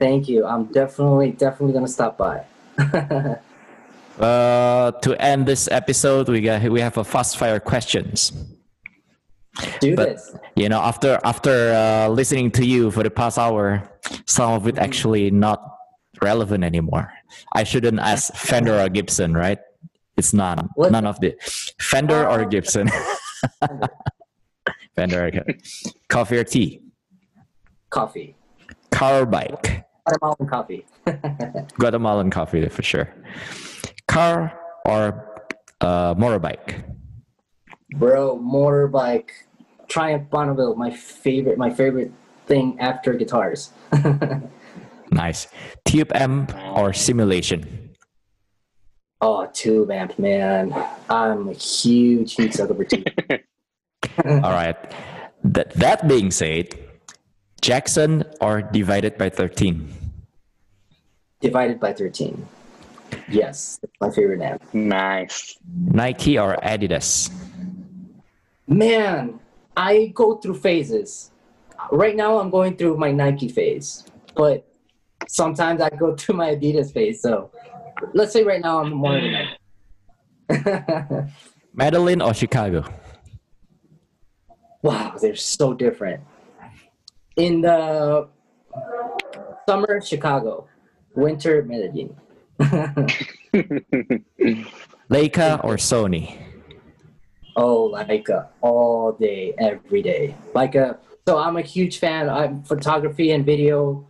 [0.00, 0.46] Thank you.
[0.46, 2.44] I'm definitely definitely gonna stop by.
[4.20, 8.32] Uh, to end this episode, we got we have a fast fire questions.
[9.80, 10.36] Do But this.
[10.56, 13.80] you know, after after uh, listening to you for the past hour,
[14.26, 15.64] some of it actually not
[16.20, 17.10] relevant anymore.
[17.54, 19.58] I shouldn't ask Fender or Gibson, right?
[20.18, 20.68] It's none.
[20.74, 20.92] What?
[20.92, 21.32] None of the
[21.80, 22.46] Fender or Oh.
[22.46, 22.90] Gibson.
[24.96, 25.30] Fender or
[26.08, 26.82] Coffee or tea?
[27.88, 28.36] Coffee.
[28.90, 29.86] Car or bike?
[30.06, 30.86] Guatemalan coffee.
[31.78, 33.12] Guatemalan coffee for sure.
[34.08, 35.44] Car or
[35.80, 36.84] uh, motorbike?
[37.96, 39.30] Bro, motorbike.
[39.88, 42.12] Triumph Bonneville, my favorite my favorite
[42.46, 43.70] thing after guitars.
[45.12, 45.48] Nice.
[45.84, 47.90] Tube amp or simulation?
[49.22, 50.72] oh, tube amp, man.
[51.10, 53.04] I'm a huge, huge sucker for tube.
[54.24, 54.76] All right.
[55.44, 56.78] That that being said,
[57.60, 59.92] Jackson or divided by 13?
[61.40, 62.46] Divided by 13.
[63.28, 64.62] Yes, my favorite amp.
[64.72, 65.58] Nice.
[65.86, 67.30] Nike or Adidas?
[68.66, 69.40] Man,
[69.76, 71.30] I go through phases.
[71.90, 74.04] Right now, I'm going through my Nike phase,
[74.34, 74.64] but
[75.28, 77.20] sometimes I go through my Adidas phase.
[77.20, 77.50] So
[78.14, 79.56] let's say right now I'm more of a Nike.
[81.74, 82.84] Medellin or Chicago?
[84.82, 86.22] wow, they're so different.
[87.40, 88.28] In the
[89.66, 90.68] summer, Chicago.
[91.14, 92.14] Winter, Medellin.
[95.08, 96.36] Leica or Sony?
[97.56, 100.34] Oh, Leica all day, every day.
[100.52, 100.98] Leica.
[101.26, 102.28] So I'm a huge fan.
[102.28, 104.06] I'm photography and video.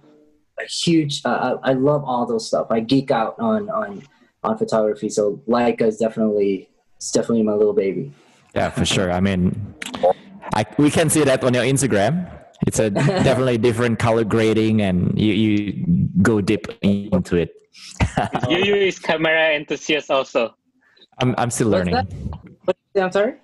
[0.58, 1.22] A huge.
[1.24, 2.66] Uh, I I love all those stuff.
[2.70, 4.02] I geek out on on
[4.42, 5.08] on photography.
[5.08, 8.12] So Leica is definitely it's definitely my little baby.
[8.56, 9.12] Yeah, for sure.
[9.12, 9.54] I mean,
[10.52, 12.39] I, we can see that on your Instagram.
[12.66, 12.90] It's a
[13.26, 15.86] definitely different color grading, and you, you
[16.22, 17.50] go deep into it.
[18.48, 20.54] you use camera enthusiast also.
[21.18, 21.94] I'm, I'm still What's learning.
[21.94, 22.12] that?
[22.64, 23.34] What, I'm sorry.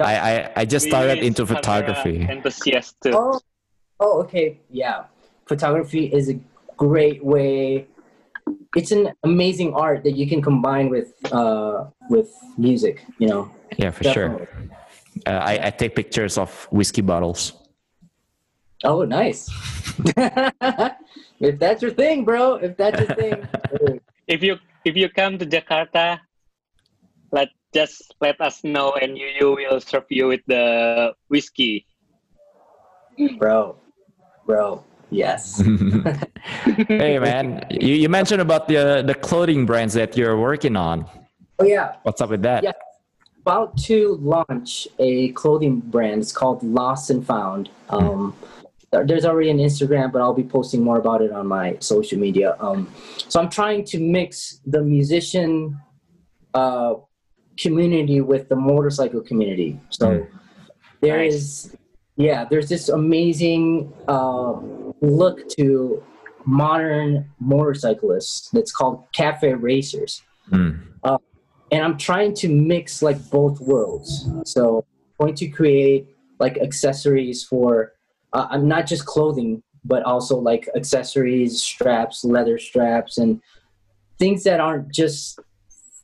[0.00, 2.26] I, I, I just We started use into camera photography.
[2.28, 3.12] Enthusiast too.
[3.14, 3.40] Oh,
[4.00, 5.04] oh, okay, yeah.
[5.46, 6.38] Photography is a
[6.76, 7.86] great way.
[8.76, 13.04] It's an amazing art that you can combine with uh, with music.
[13.18, 14.46] You know, Yeah, for definitely.
[14.46, 14.68] sure.
[15.26, 17.52] Uh, I, I take pictures of whiskey bottles.
[18.82, 19.48] Oh, nice.
[21.40, 22.56] if that's your thing, bro.
[22.56, 23.46] If that's your thing,
[24.26, 26.20] If you if you come to Jakarta,
[27.30, 31.86] let just let us know and you, you will serve you with the whiskey.
[33.38, 33.76] bro,
[34.46, 34.82] bro.
[35.10, 35.60] Yes.
[36.88, 41.04] hey man, you, you mentioned about the the clothing brands that you're working on.
[41.58, 41.96] Oh yeah.
[42.02, 42.64] What's up with that?
[42.64, 42.72] Yeah.
[43.44, 46.22] About to launch a clothing brand.
[46.22, 47.68] It's called Lost and Found.
[47.90, 48.63] Um, there-
[49.02, 52.56] there's already an Instagram, but I'll be posting more about it on my social media.
[52.60, 52.92] Um,
[53.28, 55.80] so I'm trying to mix the musician
[56.54, 56.94] uh,
[57.58, 59.80] community with the motorcycle community.
[59.90, 60.26] So Mm.
[61.00, 61.34] there Nice.
[61.34, 61.76] is,
[62.16, 64.52] yeah, there's this amazing uh,
[65.00, 66.02] look to
[66.46, 70.22] modern motorcyclists that's called cafe racers
[70.52, 70.78] Mm.
[71.72, 74.28] and I'm trying to mix like both worlds.
[74.44, 74.84] So
[75.18, 76.06] I'm going to create
[76.38, 77.93] like accessories for
[78.34, 83.40] uh, I'm not just clothing, but also like accessories, straps, leather straps, and
[84.18, 85.38] things that aren't just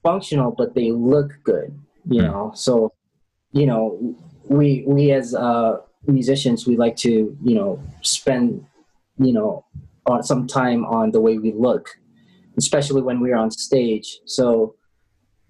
[0.02, 1.78] functional, but they look good.
[2.08, 2.26] You Hmm.
[2.26, 2.92] know, so
[3.52, 4.16] you know
[4.48, 8.64] we we as uh, musicians we like to you know spend
[9.18, 9.64] you know
[10.06, 11.88] on some time on the way we look,
[12.56, 14.20] especially when we're on stage.
[14.24, 14.76] So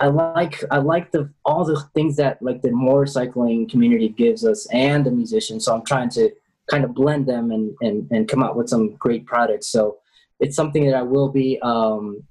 [0.01, 4.67] I like I like the all the things that like the motorcycling community gives us
[4.73, 5.67] and the musicians.
[5.67, 6.31] So I'm trying to
[6.71, 9.69] kind of blend them and and and come out with some great products.
[9.69, 9.99] So
[10.39, 12.23] it's something that I will be um,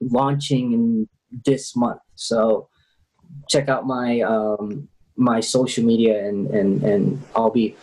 [0.00, 1.08] launching in
[1.44, 2.00] this month.
[2.14, 2.68] So
[3.48, 7.76] check out my um, my social media and and and I'll be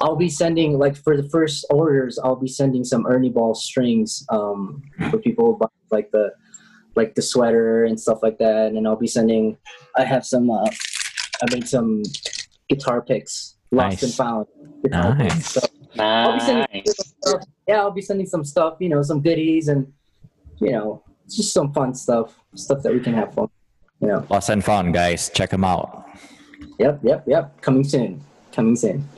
[0.00, 4.24] I'll be sending like for the first orders I'll be sending some Ernie Ball strings
[4.30, 5.60] um, for people
[5.90, 6.32] like the
[6.96, 9.56] like the sweater and stuff like that and I'll be sending
[9.96, 10.64] I have some uh,
[11.42, 12.02] I made some
[12.68, 14.02] guitar picks lost Nice.
[14.04, 14.46] and found
[14.84, 15.34] Nice.
[15.34, 15.52] picks.
[15.54, 15.60] So
[15.98, 16.94] I'll be sending Nice.
[17.22, 17.42] stuff.
[17.68, 19.92] yeah I'll be sending some stuff you know some goodies and
[20.60, 23.48] you know just some fun stuff stuff that we can have fun
[24.00, 25.30] you know Lost and Found, guys.
[25.30, 26.06] Check them out.
[26.78, 27.60] Yep, yep, yep.
[27.62, 28.20] Coming soon.
[28.52, 29.08] Coming soon.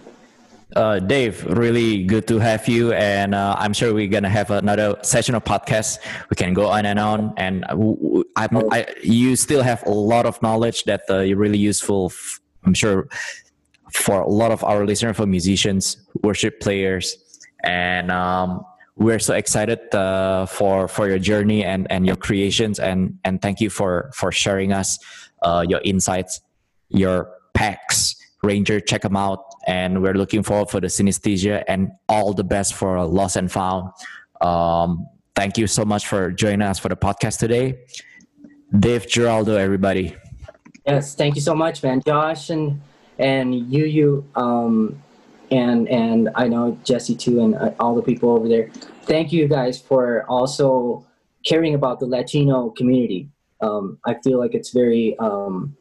[0.75, 4.97] Uh, Dave, really good to have you, and uh, I'm sure we're gonna have another
[5.03, 5.99] session of podcast.
[6.29, 9.91] We can go on and on, and w- w- I'm, I, you still have a
[9.91, 12.07] lot of knowledge that uh, you're really useful.
[12.13, 13.09] f- I'm sure
[13.93, 17.17] for a lot of our listeners, for musicians, worship players,
[17.65, 18.65] and um,
[18.97, 23.61] we're so excited uh, for for your journey and and your creations, and and thank
[23.61, 24.99] you for for sharing us
[25.43, 26.41] uh, your insights,
[26.89, 28.17] your packs.
[28.43, 32.75] Ranger, check them out, and we're looking forward for the synesthesia and all the best
[32.75, 33.91] for Lost and Found.
[34.41, 37.81] Um, thank you so much for joining us for the podcast today,
[38.79, 40.15] Dave Geraldo, everybody.
[40.87, 42.01] Yes, thank you so much, man.
[42.07, 42.81] Josh and
[43.19, 45.03] and you, you, um,
[45.51, 48.69] and and I know Jesse too, and uh, all the people over there.
[49.03, 51.07] Thank you guys for also
[51.45, 53.29] caring about the Latino community.
[53.61, 55.77] Um, I feel like it's very um,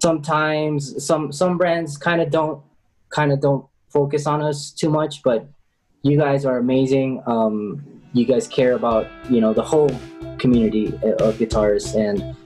[0.00, 2.62] sometimes some some brands kind of don't
[3.10, 5.48] kind of don't focus on us too much, but
[6.02, 7.22] you guys are amazing.
[7.26, 7.82] Um,
[8.12, 9.90] you guys care about you know the whole
[10.38, 12.36] community of guitarists, and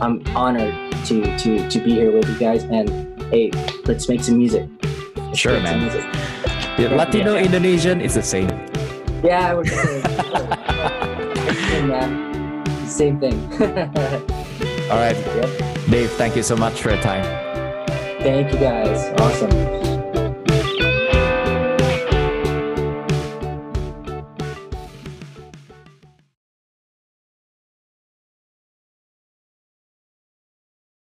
[0.00, 0.74] I'm honored
[1.06, 2.64] to to to be here with you guys.
[2.64, 3.50] And hey,
[3.86, 4.68] let's make some music.
[5.16, 5.80] Let's Sure, man.
[5.80, 6.04] music.
[6.76, 8.48] The Latino Indonesian is the same.
[9.22, 10.02] Yeah, we're same.
[11.68, 12.66] Same, man.
[12.86, 13.38] Same thing.
[14.90, 15.50] All right, Yep.
[15.90, 17.24] Dave, thank you so much for your time.
[18.22, 19.08] Thank you guys.
[19.20, 19.50] Awesome.